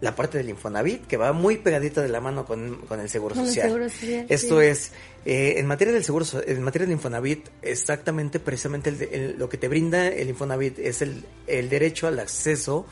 [0.00, 3.34] la parte del Infonavit, que va muy pegadita de la mano con, con el Seguro
[3.34, 3.66] Social.
[3.66, 4.66] Seguro Social, Esto sí.
[4.68, 4.92] es,
[5.24, 9.56] eh, en materia del Seguro, en materia del Infonavit, exactamente, precisamente el el- lo que
[9.58, 12.86] te brinda el Infonavit es el, el derecho al acceso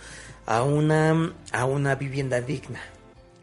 [0.46, 2.80] a una, a una vivienda digna.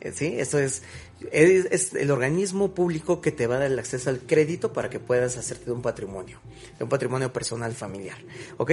[0.04, 0.36] Eh, ¿Sí?
[0.38, 0.84] Esto es,
[1.32, 5.38] el organismo público que te va a dar el acceso al crédito para que puedas
[5.38, 6.42] hacerte de un patrimonio,
[6.82, 8.18] un patrimonio personal familiar.
[8.58, 8.72] ¿Ok?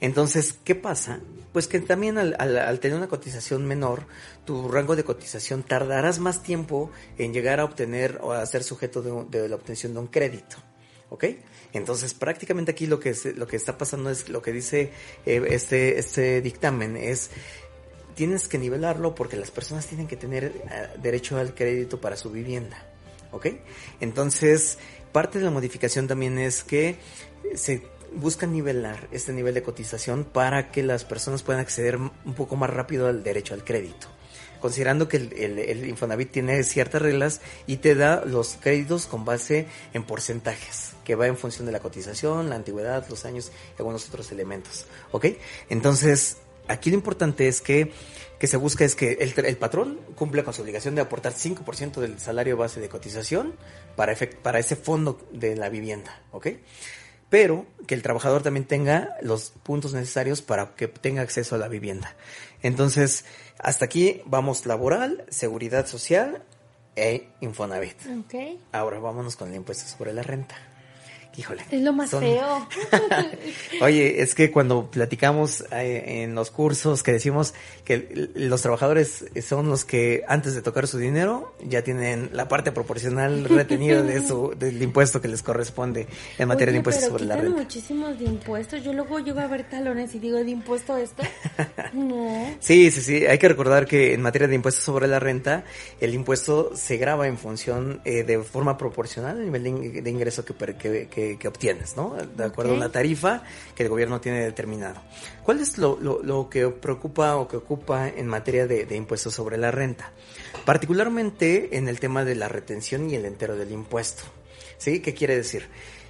[0.00, 1.20] Entonces, ¿qué pasa?
[1.52, 4.06] Pues que también al, tener una cotización menor,
[4.44, 9.00] tu rango de cotización tardarás más tiempo en llegar a obtener o a ser sujeto
[9.02, 10.56] de, de la obtención de un crédito.
[11.10, 11.26] ¿Ok?
[11.72, 14.92] Entonces, prácticamente aquí lo que, lo que está pasando es lo que dice
[15.24, 17.30] eh, este, este dictamen es
[18.14, 22.30] tienes que nivelarlo porque las personas tienen que tener eh, derecho al crédito para su
[22.30, 22.86] vivienda.
[23.30, 23.46] ¿Ok?
[24.00, 24.78] Entonces,
[25.12, 26.96] parte de la modificación también es que
[27.54, 27.82] se
[28.14, 32.70] busca nivelar este nivel de cotización para que las personas puedan acceder un poco más
[32.70, 34.08] rápido al derecho al crédito.
[34.60, 40.04] Considerando que el, Infonavit tiene ciertas reglas y te da los créditos con base en
[40.04, 44.30] porcentajes, que va en función de la cotización, la antigüedad, los años y algunos otros
[44.30, 44.86] elementos.
[45.10, 45.26] ¿Ok?
[45.68, 46.36] Entonces,
[46.72, 47.92] aquí lo importante es que,
[48.38, 52.18] que se busca es que el, patrón cumpla con su obligación de aportar 5% del
[52.18, 53.54] salario base de cotización
[53.96, 56.48] para, efect- para ese fondo de la vivienda, ¿ok?
[57.30, 61.68] Pero que el trabajador también tenga los puntos necesarios para que tenga acceso a la
[61.68, 62.14] vivienda.
[62.62, 63.24] Entonces,
[63.58, 66.42] hasta aquí vamos laboral, seguridad social
[66.94, 67.96] e Infonavit.
[68.26, 68.34] Ok.
[68.72, 70.54] Ahora vámonos con el impuesto sobre la renta.
[71.36, 71.62] Híjole.
[71.70, 72.68] Es lo más son- feo.
[73.80, 79.68] Oye, es que cuando platicamos eh, en los cursos que decimos que los trabajadores son
[79.68, 84.54] los que antes de tocar su dinero ya tienen la parte proporcional retenida de su
[84.58, 86.06] del impuesto que les corresponde
[86.38, 87.58] en materia de impuestos pero sobre la renta.
[87.62, 88.84] muchísimos de impuestos.
[88.84, 91.22] Yo luego llego a ver talones y digo, ¿de impuesto esto?
[91.92, 92.56] No.
[92.60, 93.26] Sí, sí, sí.
[93.26, 95.64] Hay que recordar que en materia de impuestos sobre la renta,
[96.00, 100.10] el impuesto se graba en función eh, de forma proporcional al nivel de, in- de
[100.10, 102.16] ingreso que, que, que- que obtienes, ¿no?
[102.36, 103.42] De acuerdo a una tarifa
[103.74, 105.00] que el gobierno tiene determinado.
[105.42, 109.34] ¿Cuál es lo, lo- lo que preocupa o que ocupa en materia de, de impuestos
[109.34, 110.12] sobre la renta?
[110.64, 114.24] Particularmente en el tema de la retención y el entero del impuesto.
[114.78, 114.98] ¿Sí?
[115.00, 115.68] ¿Qué quiere decir?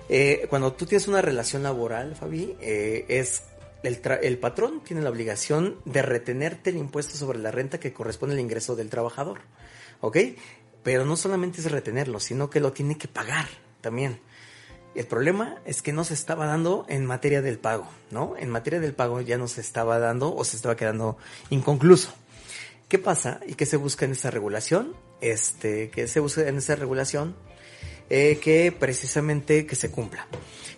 [0.09, 3.42] Eh, cuando tú tienes una relación laboral, Fabi, eh, es
[3.83, 8.35] el, el patrón tiene la obligación de retenerte el impuesto sobre la renta que corresponde
[8.35, 9.40] al ingreso del trabajador.
[10.01, 10.16] ¿Ok?
[10.83, 13.46] Pero no solamente es retenerlo, sino que lo tiene que pagar
[13.83, 14.20] también.
[14.94, 18.37] El problema es que no se estaba dando en materia del pago, ¿no?
[18.37, 21.16] En materia del pago ya no se estaba dando o se estaba quedando
[21.50, 22.12] inconcluso.
[22.88, 24.94] ¿Qué pasa y qué se busca en esta regulación?
[25.22, 27.35] Este, que se busca en esta regulación
[28.11, 30.26] eh, que precisamente que se cumpla,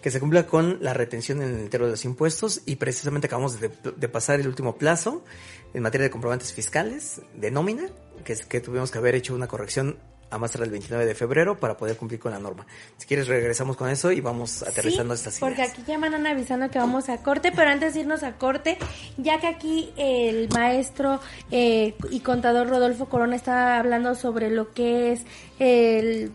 [0.00, 3.59] que se cumpla con la retención en el entero de los impuestos y precisamente acabamos
[3.59, 5.24] de, de pasar el último plazo
[5.72, 7.88] en materia de comprobantes fiscales de nómina,
[8.24, 9.98] que, que tuvimos que haber hecho una corrección
[10.31, 12.67] a más el 29 de febrero para poder cumplir con la norma.
[12.97, 15.73] Si quieres regresamos con eso y vamos aterrizando Sí, estas Porque ideas.
[15.73, 18.79] aquí ya andan avisando que vamos a corte, pero antes de irnos a corte,
[19.17, 25.13] ya que aquí el maestro eh, y contador Rodolfo Corona está hablando sobre lo que
[25.13, 25.23] es
[25.59, 26.33] el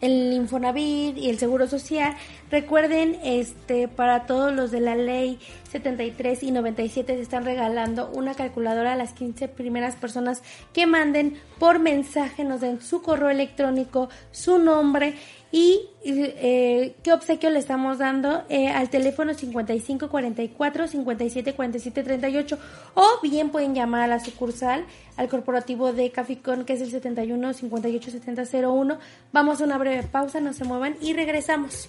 [0.00, 2.14] el Infonavit y el Seguro Social.
[2.50, 5.38] Recuerden, este, para todos los de la ley
[5.70, 11.40] 73 y 97 se están regalando una calculadora a las 15 primeras personas que manden
[11.58, 15.14] por mensaje, nos den su correo electrónico, su nombre
[15.52, 22.58] y eh, qué obsequio le estamos dando eh, al teléfono 5544 5747 38
[22.94, 24.84] o bien pueden llamar a la sucursal
[25.16, 28.98] al corporativo de Caficón que es el 71 58 70 01
[29.32, 31.88] vamos a una breve pausa no se muevan y regresamos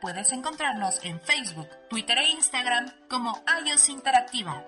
[0.00, 4.64] Puedes encontrarnos en Facebook, Twitter e Instagram como iOS Interactiva.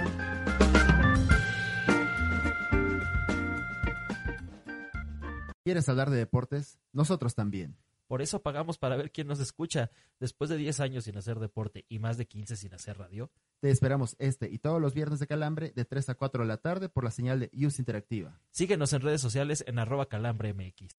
[5.65, 6.79] ¿Quieres hablar de deportes?
[6.93, 7.77] Nosotros también.
[8.09, 9.91] Por eso pagamos para ver quién nos escucha.
[10.21, 13.31] Después de 10 años sin hacer deporte y más de 15 sin hacer radio.
[13.61, 16.59] Te esperamos este y todos los viernes de Calambre de 3 a 4 de la
[16.59, 18.39] tarde por la señal de Use Interactiva.
[18.51, 20.95] Síguenos en redes sociales en arroba calambremx.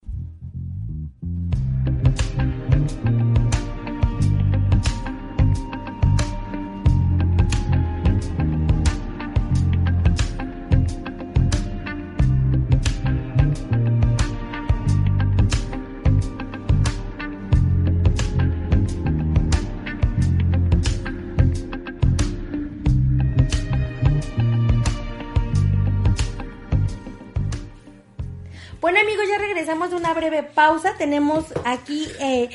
[30.54, 30.94] Pausa.
[30.96, 32.50] Tenemos aquí eh,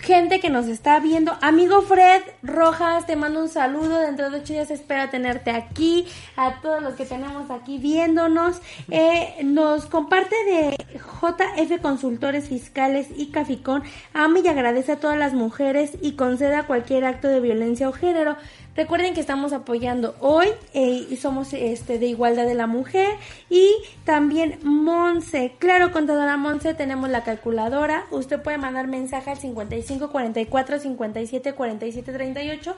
[0.00, 1.36] gente que nos está viendo.
[1.42, 3.98] Amigo Fred Rojas, te mando un saludo.
[3.98, 6.06] Dentro de ocho días espera tenerte aquí.
[6.36, 8.60] A todos los que tenemos aquí viéndonos.
[8.90, 13.82] Eh, nos comparte de JF Consultores Fiscales y Caficón.
[14.14, 18.36] Ama y agradece a todas las mujeres y conceda cualquier acto de violencia o género.
[18.76, 23.16] Recuerden que estamos apoyando hoy eh, y somos este de igualdad de la mujer
[23.48, 23.72] y
[24.04, 25.54] también Monse.
[25.58, 28.04] Claro, contadora Monse, tenemos la calculadora.
[28.10, 32.76] Usted puede mandar mensaje al 55 44 57 47 38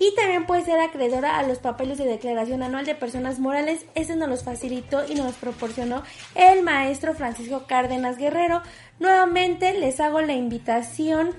[0.00, 3.86] y también puede ser acreedora a los papeles de declaración anual de personas morales.
[3.94, 6.02] Ese nos los facilitó y nos proporcionó
[6.34, 8.62] el maestro Francisco Cárdenas Guerrero.
[8.98, 11.30] Nuevamente les hago la invitación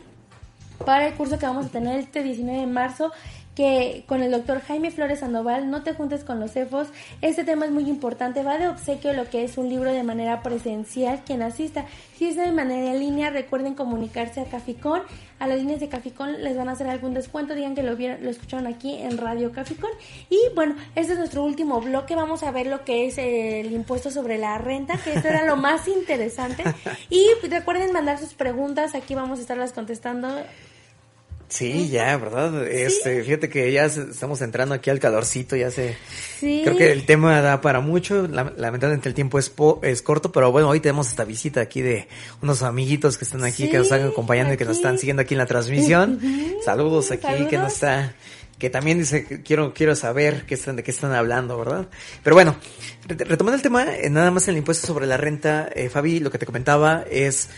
[0.86, 3.12] para el curso que vamos a tener este 19 de marzo
[3.58, 6.90] que con el doctor Jaime Flores Sandoval, no te juntes con los cefos,
[7.24, 10.44] este tema es muy importante, va de obsequio lo que es un libro de manera
[10.44, 15.02] presencial, quien asista, si es de manera en línea, recuerden comunicarse a Caficón,
[15.40, 18.24] a las líneas de Caficón les van a hacer algún descuento, digan que lo, vieron,
[18.24, 19.90] lo escucharon aquí en Radio Caficón,
[20.30, 24.12] y bueno, este es nuestro último bloque, vamos a ver lo que es el impuesto
[24.12, 26.64] sobre la renta, que esto era lo más interesante,
[27.10, 30.28] y recuerden mandar sus preguntas, aquí vamos a estarlas contestando
[31.50, 32.68] Sí, ya, ¿verdad?
[32.68, 35.96] Este, fíjate que ya estamos entrando aquí al calorcito, ya se...
[36.40, 40.68] Creo que el tema da para mucho, lamentablemente el tiempo es, es corto, pero bueno,
[40.68, 42.10] hoy tenemos esta visita aquí de
[42.42, 45.36] unos amiguitos que están aquí, que nos están acompañando y que nos están siguiendo aquí
[45.36, 46.20] en la transmisión.
[46.66, 48.14] Saludos aquí, que nos está
[48.58, 51.88] que también dice quiero quiero saber qué están de qué están hablando, ¿verdad?
[52.24, 52.56] Pero bueno,
[53.08, 56.40] retomando el tema, eh, nada más el impuesto sobre la renta, eh, Fabi, lo que
[56.40, 57.50] te comentaba es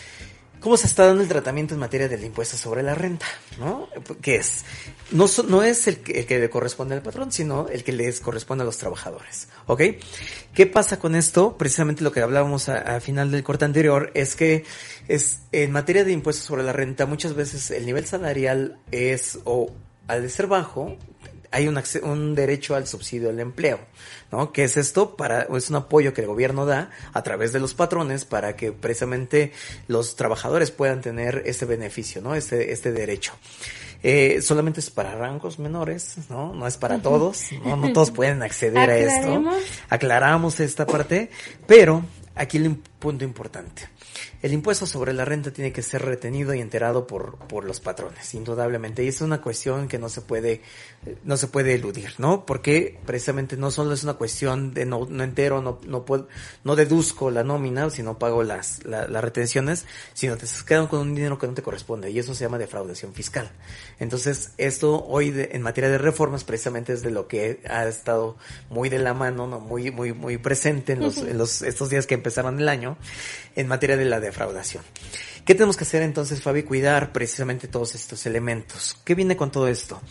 [0.60, 3.26] ¿Cómo se está dando el tratamiento en materia del impuesto sobre la renta?
[3.60, 3.88] ¿No?
[4.22, 4.66] ¿Qué es?
[5.12, 8.66] No, no es el que, le corresponde al patrón, sino el que les corresponde a
[8.66, 9.48] los trabajadores.
[9.68, 9.82] ¿Ok?
[10.54, 11.58] ¿Qué pasa con esto?
[11.58, 14.66] Precisamente lo que hablábamos a, final del corte anterior es que
[15.08, 19.72] es en materia de impuestos sobre la renta muchas veces el nivel salarial es o
[20.08, 20.98] al de ser bajo
[21.52, 23.80] hay un, un derecho al subsidio del empleo,
[24.32, 24.52] ¿no?
[24.52, 25.16] ¿Qué es esto?
[25.16, 28.72] Para, es un apoyo que el gobierno da a través de los patrones para que
[28.72, 29.52] precisamente
[29.88, 32.36] los trabajadores puedan tener este beneficio, ¿no?
[32.36, 33.34] Este, este derecho.
[34.02, 36.54] Eh, solamente es para rangos menores, ¿no?
[36.54, 37.76] No es para todos, ¿no?
[37.76, 39.44] No todos pueden acceder a esto.
[39.90, 41.30] Aclaramos esta parte,
[41.68, 42.60] pero aquí
[43.00, 43.90] punto importante.
[44.42, 48.34] El impuesto sobre la renta tiene que ser retenido y enterado por, por los patrones,
[48.34, 49.04] indudablemente.
[49.04, 50.62] Y es una cuestión que no se puede,
[51.24, 52.46] no se puede eludir, ¿no?
[52.46, 56.28] Porque precisamente no solo es una cuestión de no, no entero, no, no puedo,
[56.64, 61.16] no deduzco la nómina, si no pago las, las retenciones, sino te quedan con un
[61.16, 62.12] dinero que no te corresponde.
[62.12, 63.50] Y eso se llama defraudación fiscal.
[64.00, 68.38] Entonces, esto hoy en materia de reformas precisamente es de lo que ha estado
[68.70, 69.60] muy de la mano, ¿no?
[69.60, 72.89] Muy, muy, muy presente en los, en los, estos días que empezaron el año
[73.56, 74.84] en materia de la defraudación.
[75.46, 76.64] ¿Qué tenemos que hacer entonces, Fabi?
[76.64, 78.98] Cuidar precisamente todos estos elementos.
[79.04, 80.02] ¿Qué viene con todo esto?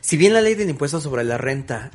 [0.00, 1.90] Si bien la ley del impuesto sobre la renta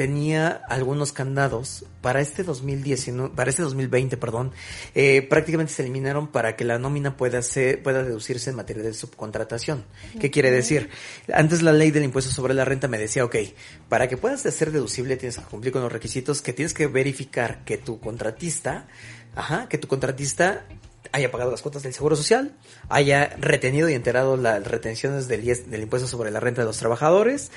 [0.00, 4.50] tenía algunos candados para este 2019, para este 2020, perdón,
[4.94, 8.94] eh, prácticamente se eliminaron para que la nómina pueda ser, pueda deducirse en materia de
[8.94, 9.84] subcontratación.
[10.18, 10.88] ¿Qué quiere decir?
[11.30, 13.36] Antes la ley del impuesto sobre la renta me decía, ok,
[13.90, 17.62] para que puedas ser deducible tienes que cumplir con los requisitos que tienes que verificar
[17.64, 18.88] que tu contratista,
[19.34, 20.64] ajá, que tu contratista
[21.12, 22.52] haya pagado las cuotas del Seguro Social,
[22.88, 25.48] haya retenido y enterado las retenciones del,
[25.80, 27.50] impuesto sobre la renta de los trabajadores,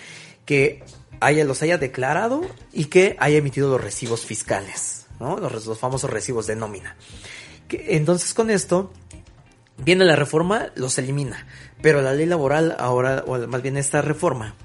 [0.46, 0.84] que
[1.20, 5.38] haya, los haya declarado y que haya emitido los recibos fiscales, ¿no?
[5.38, 6.96] Los, famosos recibos de nómina.
[7.70, 8.92] Entonces con esto
[9.78, 11.48] viene la reforma, los elimina,
[11.82, 14.56] pero la ley laboral ahora, o más bien esta reforma,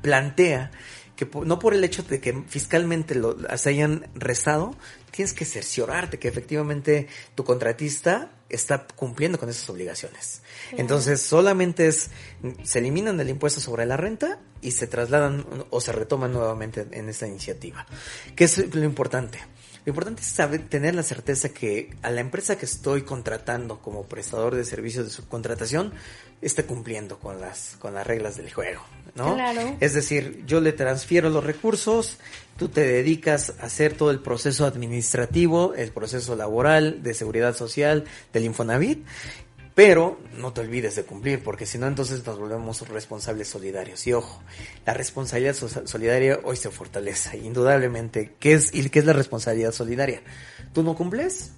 [0.00, 0.70] plantea
[1.16, 4.74] que no por el hecho de que fiscalmente lo, se hayan rezado,
[5.10, 10.42] tienes que cerciorarte que efectivamente tu contratista está cumpliendo con esas obligaciones.
[10.72, 12.10] Entonces, solamente es,
[12.62, 17.08] se eliminan el impuesto sobre la renta y se trasladan o se retoman nuevamente en
[17.08, 17.86] esta iniciativa.
[18.36, 19.38] ¿Qué es lo importante?
[19.84, 24.04] Lo importante es saber, tener la certeza que a la empresa que estoy contratando como
[24.04, 25.92] prestador de servicios de subcontratación
[26.40, 28.82] esté cumpliendo con las, con las reglas del juego,
[29.14, 29.34] ¿no?
[29.34, 29.76] Claro.
[29.80, 32.18] Es decir, yo le transfiero los recursos,
[32.56, 38.04] tú te dedicas a hacer todo el proceso administrativo, el proceso laboral, de seguridad social,
[38.32, 39.04] del Infonavit,
[39.74, 44.06] pero no te olvides de cumplir, porque si no, entonces nos volvemos responsables solidarios.
[44.06, 44.42] Y ojo,
[44.84, 48.34] la responsabilidad solidaria hoy se fortalece, indudablemente.
[48.38, 50.22] ¿Qué es, y qué es la responsabilidad solidaria?
[50.74, 51.52] ¿Tú no cumples?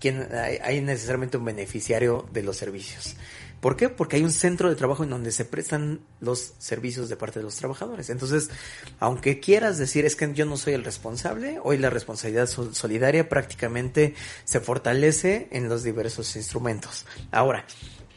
[0.00, 3.16] ¿Quién, hay, hay necesariamente un beneficiario de los servicios.
[3.62, 3.88] ¿Por qué?
[3.88, 7.44] Porque hay un centro de trabajo en donde se prestan los servicios de parte de
[7.44, 8.10] los trabajadores.
[8.10, 8.50] Entonces,
[8.98, 14.16] aunque quieras decir es que yo no soy el responsable, hoy la responsabilidad solidaria prácticamente
[14.44, 17.06] se fortalece en los diversos instrumentos.
[17.30, 17.64] Ahora,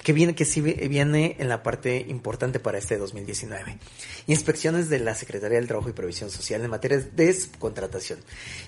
[0.05, 3.79] que viene, que sí viene en la parte importante para este 2019.
[4.27, 8.19] Inspecciones de la Secretaría del Trabajo y Previsión Social en materia de subcontratación.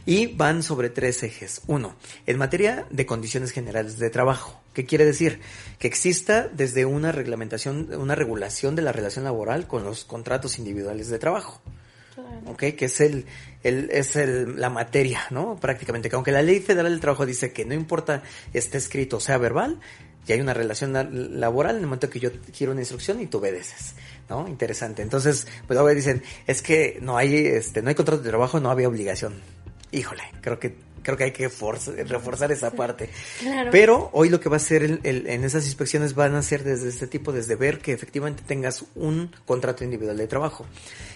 [0.04, 1.62] Y van sobre tres ejes.
[1.68, 4.60] Uno, en materia de condiciones generales de trabajo.
[4.74, 5.40] ¿Qué quiere decir?
[5.78, 11.08] Que exista desde una reglamentación, una regulación de la relación laboral con los contratos individuales
[11.08, 11.62] de trabajo.
[12.48, 12.64] ¿ok?
[12.76, 13.26] Que es el,
[13.62, 15.56] el es el, la materia, ¿no?
[15.60, 18.24] Prácticamente, que aunque la ley federal del trabajo dice que no importa
[18.54, 19.80] esté escrito o sea verbal,
[20.28, 20.94] y hay una relación
[21.40, 23.96] laboral en el momento que yo quiero una instrucción y tú obedeces,
[24.30, 24.48] ¿no?
[24.48, 25.02] Interesante.
[25.02, 28.70] Entonces, pues ahora dicen, es que no hay, este, no hay contrato de trabajo, no
[28.70, 29.42] había obligación.
[29.92, 30.76] Híjole, creo que
[31.08, 33.10] creo que hay que reforzar esa parte.
[33.40, 33.70] Claro.
[33.72, 36.66] Pero hoy lo que va a hacer el, el, en esas inspecciones van a ser
[36.66, 40.66] desde este tipo, desde ver que efectivamente tengas un contrato individual de trabajo,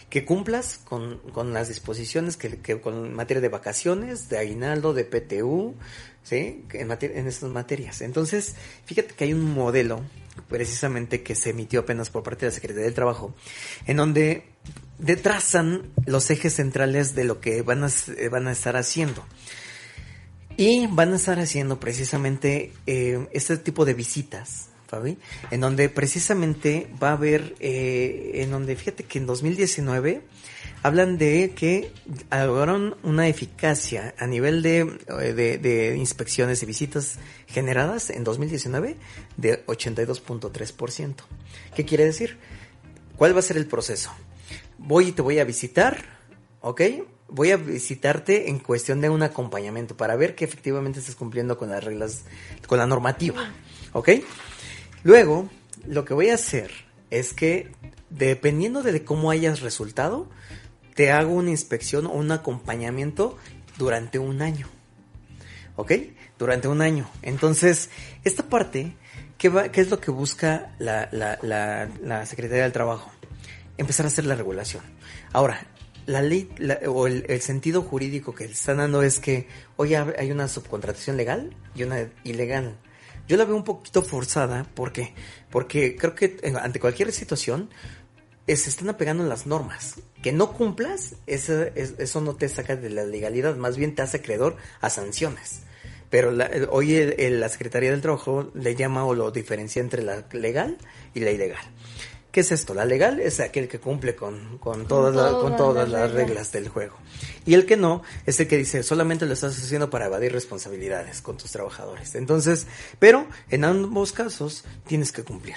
[0.10, 5.04] que cumplas con, con las disposiciones, que, que, con materia de vacaciones, de aguinaldo, de
[5.04, 5.76] PTU,
[6.24, 6.66] ¿sí?
[6.74, 8.02] En, en estas materias.
[8.02, 8.56] Entonces,
[8.86, 10.02] fíjate que hay un modelo
[10.48, 13.34] precisamente que se emitió apenas por parte de la Secretaría del Trabajo,
[13.86, 14.46] en donde
[15.22, 17.90] trazan los ejes centrales de lo que van a,
[18.30, 19.26] van a estar haciendo.
[20.58, 25.18] Y van a estar haciendo precisamente eh, este tipo de visitas, Fabi,
[25.50, 30.22] en donde precisamente va a haber, eh, en donde fíjate que en 2019
[30.84, 31.92] hablan de que
[32.32, 37.18] lograron una eficacia a nivel de, de, de, inspecciones y visitas
[37.48, 38.98] generadas en 2019
[39.38, 41.16] de 82.3%.
[41.76, 42.38] ¿Qué quiere decir?
[43.16, 44.12] ¿Cuál va a ser el proceso?
[44.78, 46.04] Voy y te voy a visitar,
[46.62, 46.82] ¿ok?
[47.28, 51.70] Voy a visitarte en cuestión de un acompañamiento para ver que efectivamente estás cumpliendo con
[51.70, 52.24] las reglas,
[52.68, 53.54] con la normativa,
[53.94, 54.10] ¿ok?
[55.04, 55.50] Luego,
[55.86, 56.72] lo que voy a hacer
[57.12, 57.72] es que,
[58.10, 60.28] dependiendo de cómo hayas resultado,
[60.96, 63.38] te hago una inspección o un acompañamiento
[63.78, 64.68] durante un año.
[65.76, 65.94] ¿Ok?
[66.38, 67.10] Durante un año.
[67.22, 67.90] Entonces,
[68.24, 68.94] esta parte,
[69.38, 73.12] ¿qué, es lo que busca la, Secretaría del Trabajo?
[73.78, 74.84] Empezar a hacer la regulación.
[75.34, 75.66] Ahora,
[76.06, 76.50] la ley
[76.88, 81.56] o el, el, sentido jurídico que están dando es que hoy hay una subcontratación legal
[81.76, 82.76] y una ilegal.
[83.28, 85.14] Yo la veo un poquito forzada, ¿por qué?
[85.50, 87.70] Porque creo que ante cualquier situación
[88.56, 89.96] se están apegando en las normas.
[90.22, 94.18] Que no cumplas, eso, eso no te saca de la legalidad, más bien te hace
[94.18, 95.62] acreedor a sanciones.
[96.10, 99.80] pero la- el- hoy el- el- la Secretaría del Trabajo le llama o lo diferencia
[99.80, 100.78] entre la legal
[101.14, 101.64] y la ilegal.
[102.34, 102.74] ¿Qué es esto?
[102.74, 106.28] La legal es aquel que cumple con, con, todas, la- con todas las las reglas.
[106.28, 106.98] reglas del juego.
[107.46, 111.22] Y el que no es el que dice solamente lo estás haciendo para evadir responsabilidades
[111.22, 112.14] con tus trabajadores.
[112.16, 112.68] Entonces,
[113.00, 115.56] pero en ambos casos tienes que cumplir.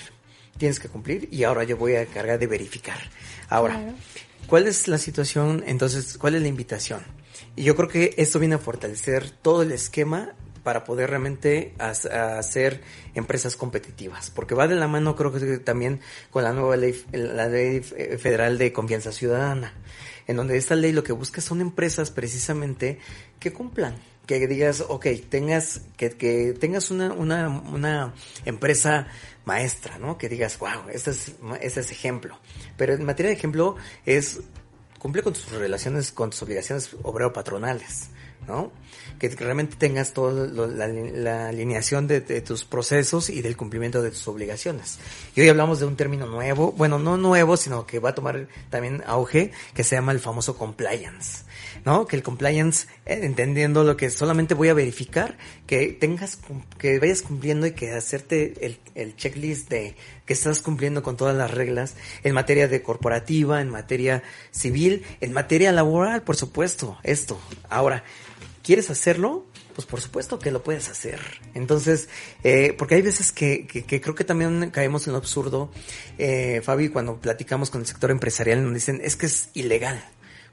[0.59, 2.99] Tienes que cumplir y ahora yo voy a cargar de verificar.
[3.49, 3.95] Ahora, Claro.
[4.47, 5.65] ¿cuál es la situación?
[5.67, 7.03] Entonces, ¿cuál es la invitación?
[7.57, 12.81] Y yo creo que esto viene a fortalecer todo el esquema para poder realmente hacer
[13.15, 16.01] empresas competitivas, porque va de la mano creo que también
[16.31, 19.75] con la nueva ley, la ley federal de confianza ciudadana,
[20.27, 22.99] en donde esta ley lo que busca son empresas precisamente
[23.39, 23.97] que cumplan,
[24.27, 28.15] que digas, ok, tengas, que, que tengas una, una, una
[28.45, 29.07] empresa
[29.45, 30.17] maestra, ¿no?
[30.19, 32.39] Que digas, wow, este es, este es ejemplo.
[32.77, 34.41] Pero en materia de ejemplo es
[34.99, 38.09] cumple con tus relaciones, con tus obligaciones obrero-patronales,
[38.49, 38.73] ¿no?
[39.19, 44.27] Que realmente tengas toda la, alineación de, de, tus procesos y del cumplimiento de tus
[44.29, 44.99] obligaciones.
[45.37, 48.49] Y hoy hablamos de un término nuevo, bueno, no nuevo, sino que va a tomar
[48.71, 51.45] también auge, que se llama el famoso compliance,
[51.85, 52.07] ¿no?
[52.07, 56.39] Que el compliance, eh, entendiendo lo que solamente voy a verificar, que tengas,
[56.79, 61.37] que vayas cumpliendo y que hacerte el, el checklist de que estás cumpliendo con todas
[61.37, 67.39] las reglas en materia de corporativa, en materia civil, en materia laboral, por supuesto, esto.
[67.69, 68.05] Ahora,
[68.63, 69.47] ¿quieres hacerlo?
[69.75, 71.21] Pues por supuesto que lo puedes hacer.
[71.55, 72.09] Entonces,
[72.45, 75.71] eh, porque hay veces que, que, que, creo que también caemos en lo absurdo,
[76.17, 80.03] eh, Fabi, cuando platicamos con el sector empresarial, nos dicen, es que es ilegal.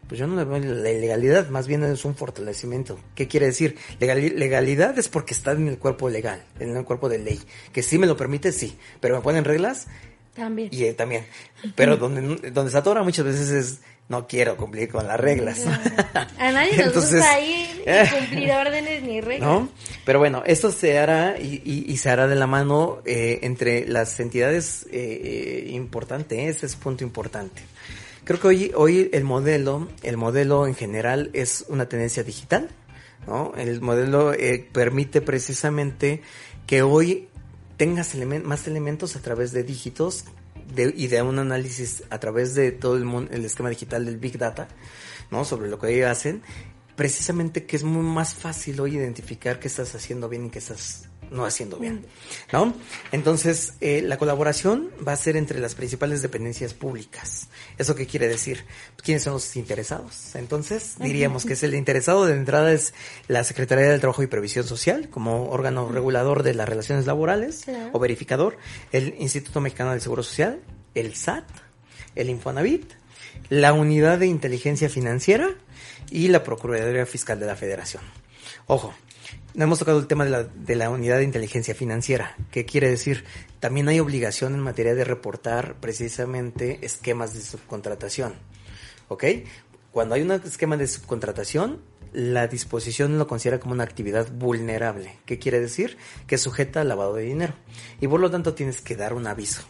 [0.08, 3.00] Pues yo no le veo la ilegalidad, más bien es un fortalecimiento.
[3.16, 3.78] ¿Qué quiere decir?
[4.00, 7.40] Legal, legalidad es porque está en el cuerpo legal, en el cuerpo de ley.
[7.72, 8.78] Que sí me lo permite, sí.
[9.00, 9.88] Pero me ponen reglas.
[10.34, 10.70] También.
[10.72, 11.26] Y eh, también.
[11.76, 13.80] Pero donde, donde se atora muchas veces es,
[14.12, 15.66] no quiero cumplir con las reglas.
[16.38, 19.50] A nadie nos Entonces, gusta ir ni cumplir órdenes ni reglas.
[19.50, 19.70] ¿no?
[20.06, 23.88] Pero bueno, esto se hará y, y, y se hará de la mano eh, entre
[23.88, 27.62] las entidades eh, importante, ese es punto importante.
[28.24, 32.70] Creo que hoy, hoy el modelo, el modelo en general es una tendencia digital,
[33.26, 33.54] ¿no?
[33.58, 36.22] El modelo eh, permite precisamente
[36.68, 37.30] que hoy
[37.78, 40.26] tengas más elementos a través de dígitos
[40.76, 44.38] de, y de un análisis a través de todo el, el, esquema digital del Big
[44.38, 44.68] Data,
[45.32, 45.44] ¿no?
[45.44, 46.44] Sobre lo que ellos hacen,
[46.96, 51.10] precisamente que es muy más fácil hoy identificar qué estás haciendo bien y qué estás
[51.32, 52.06] no haciendo bien,
[52.52, 52.74] ¿no?
[53.12, 57.48] Entonces, eh, la colaboración va a ser entre las principales dependencias públicas.
[57.78, 58.66] ¿Eso qué quiere decir?
[59.02, 60.36] ¿Quiénes son los interesados?
[60.36, 62.94] Entonces, diríamos que es el interesado de entrada es
[63.28, 67.90] la Secretaría del Trabajo y Previsión Social, como órgano regulador de las relaciones laborales Claro.
[67.94, 68.58] o verificador,
[68.92, 70.62] el Instituto Mexicano del Seguro Social,
[70.96, 71.46] el SAT,
[72.16, 72.92] el Infonavit,
[73.50, 75.50] la Unidad de Inteligencia Financiera
[76.10, 78.04] y la Procuraduría Fiscal de la Federación.
[78.68, 78.94] Ojo,
[79.54, 82.36] no hemos tocado el tema de la, de la unidad de inteligencia financiera.
[82.52, 83.26] ¿Qué quiere decir?
[83.60, 88.34] También hay obligación en materia de reportar precisamente esquemas de subcontratación.
[89.08, 89.26] ¿Ok?
[89.92, 91.82] Cuando hay un esquema de subcontratación,
[92.14, 95.18] la disposición lo considera como una actividad vulnerable.
[95.26, 95.98] ¿Qué quiere decir?
[96.28, 97.54] Que es sujeta al lavado de dinero.
[98.00, 99.64] Y por lo tanto tienes que dar un aviso.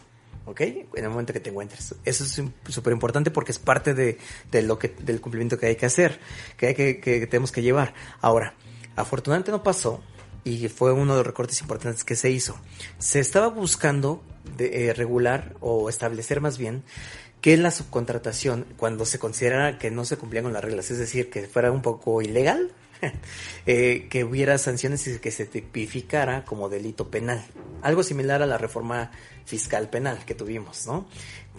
[0.46, 0.60] ¿ok?
[0.60, 1.94] En el momento que te encuentres.
[2.04, 4.18] Eso es súper importante porque es parte de,
[4.50, 6.20] de, lo que, del cumplimiento que hay que hacer,
[6.56, 7.94] que, hay que, que, tenemos que llevar.
[8.20, 8.54] Ahora,
[8.96, 10.02] afortunadamente no pasó
[10.44, 12.56] y fue uno de los recortes importantes que se hizo.
[12.98, 14.22] Se estaba buscando
[14.58, 16.82] eh, regular o establecer más bien
[17.40, 21.28] que la subcontratación, cuando se considerara que no se cumplían con las reglas, es decir,
[21.28, 22.70] que fuera un poco ilegal,
[23.66, 27.44] eh, que hubiera sanciones y que se tipificara como delito penal.
[27.82, 29.10] Algo similar a la reforma
[29.44, 31.08] fiscal penal que tuvimos, ¿no?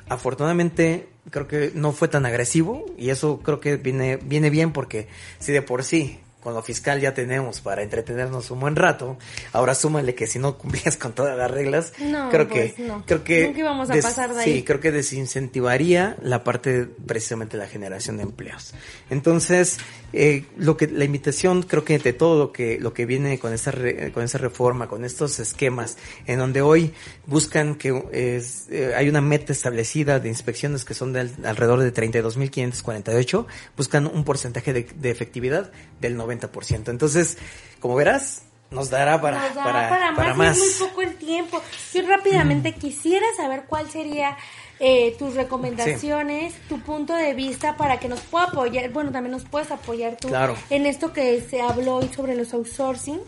[0.07, 5.07] Afortunadamente creo que no fue tan agresivo y eso creo que viene, viene bien porque
[5.39, 9.17] si de por sí con lo fiscal ya tenemos para entretenernos un buen rato.
[9.53, 13.03] Ahora súmale que si no cumplías con todas las reglas, no, creo pues que no.
[13.05, 14.53] creo que Nunca a pasar de ahí.
[14.55, 18.73] sí, creo que desincentivaría la parte precisamente de la generación de empleos.
[19.09, 19.77] Entonces,
[20.11, 23.53] eh, lo que la invitación creo que de todo lo que lo que viene con
[23.53, 26.93] esa re, con esa reforma, con estos esquemas en donde hoy
[27.25, 31.93] buscan que es, eh, hay una meta establecida de inspecciones que son de alrededor de
[31.93, 33.45] 32.548,
[33.77, 35.71] buscan un porcentaje de, de efectividad
[36.01, 36.89] del 90 90%.
[36.89, 37.37] Entonces,
[37.79, 40.57] como verás, nos dará para, nos dará para, para, para más.
[40.57, 41.61] Es muy poco el tiempo.
[41.93, 42.79] Yo rápidamente mm.
[42.79, 44.37] quisiera saber cuál sería
[44.79, 46.59] eh, tus recomendaciones, sí.
[46.67, 50.27] tu punto de vista para que nos pueda apoyar, bueno, también nos puedes apoyar tú
[50.29, 50.55] claro.
[50.69, 53.21] en esto que se habló hoy sobre los outsourcing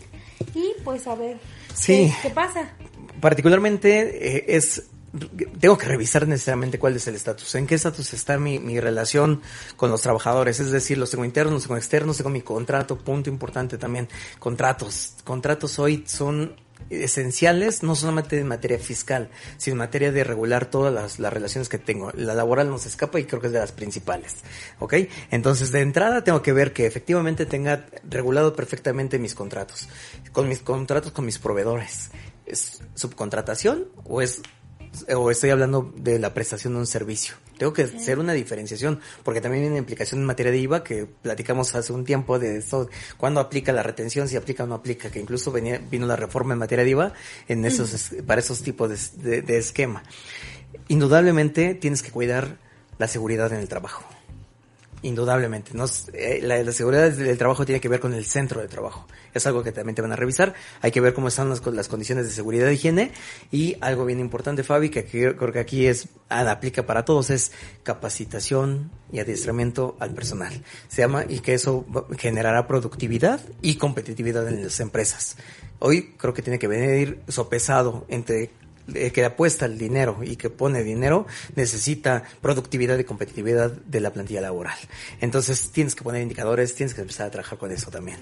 [0.54, 1.38] y pues a ver
[1.72, 2.12] sí.
[2.22, 2.72] qué, qué pasa.
[3.20, 4.90] Particularmente eh, es
[5.60, 9.42] tengo que revisar necesariamente cuál es el estatus, en qué estatus está mi, mi relación
[9.76, 13.30] con los trabajadores, es decir, los tengo internos, los tengo externos, tengo mi contrato, punto
[13.30, 14.08] importante también,
[14.38, 15.14] contratos.
[15.24, 16.56] Contratos hoy son
[16.90, 21.68] esenciales, no solamente en materia fiscal, sino en materia de regular todas las, las, relaciones
[21.68, 22.12] que tengo.
[22.12, 24.36] La laboral no se escapa y creo que es de las principales.
[24.78, 24.94] ¿Ok?
[25.30, 29.88] Entonces, de entrada tengo que ver que efectivamente tenga regulado perfectamente mis contratos.
[30.32, 32.10] Con mis contratos con mis proveedores.
[32.44, 34.40] ¿Es subcontratación o es
[35.14, 37.34] o estoy hablando de la prestación de un servicio.
[37.58, 41.74] Tengo que hacer una diferenciación, porque también viene implicación en materia de IVA, que platicamos
[41.74, 45.20] hace un tiempo de esto, cuándo aplica la retención, si aplica o no aplica, que
[45.20, 47.12] incluso venía, vino la reforma en materia de IVA
[47.48, 50.02] en esos, para esos tipos de, de, de esquema.
[50.88, 52.58] Indudablemente tienes que cuidar
[52.98, 54.15] la seguridad en el trabajo
[55.06, 55.72] indudablemente.
[55.74, 55.84] ¿no?
[56.42, 59.06] La, la, seguridad del trabajo tiene que ver con el centro de trabajo.
[59.32, 60.54] Es algo que también te van a revisar.
[60.82, 63.12] Hay que ver cómo están las, condiciones de seguridad e higiene.
[63.50, 67.52] Y algo bien importante, Fabi, que creo que aquí es, aplica para todos, es
[67.82, 70.62] capacitación y adiestramiento al personal.
[70.88, 71.86] Se llama, y que eso
[72.18, 75.36] generará productividad y competitividad en las empresas.
[75.78, 78.50] Hoy creo que tiene que venir sopesado entre
[78.92, 84.40] que apuesta el dinero y que pone dinero necesita productividad y competitividad de la plantilla
[84.40, 84.76] laboral.
[85.20, 88.18] Entonces tienes que poner indicadores, tienes que empezar a trabajar con eso también.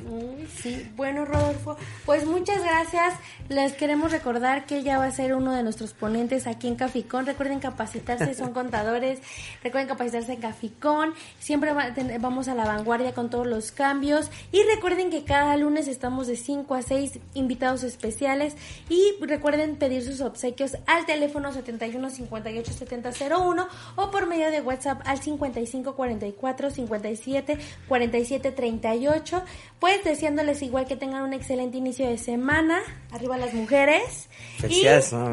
[0.63, 3.15] Sí, bueno Rodolfo, pues muchas gracias.
[3.49, 7.27] Les queremos recordar que ella va a ser uno de nuestros ponentes aquí en Caficón.
[7.27, 9.21] Recuerden capacitarse, son contadores.
[9.63, 11.15] Recuerden capacitarse en Caficón.
[11.39, 11.73] Siempre
[12.21, 14.31] vamos a la vanguardia con todos los cambios.
[14.53, 18.57] Y recuerden que cada lunes estamos de 5 a 6 invitados especiales.
[18.89, 20.54] Y recuerden pedir sus obsequios
[20.87, 27.59] al teléfono 71 58 70 01 o por medio de WhatsApp al 55 44 57
[27.89, 29.43] 47 38.
[29.79, 32.81] Pues deseándoles igual que tengan un excelente inicio de semana.
[33.11, 34.29] Arriba las mujeres.
[34.69, 34.87] Y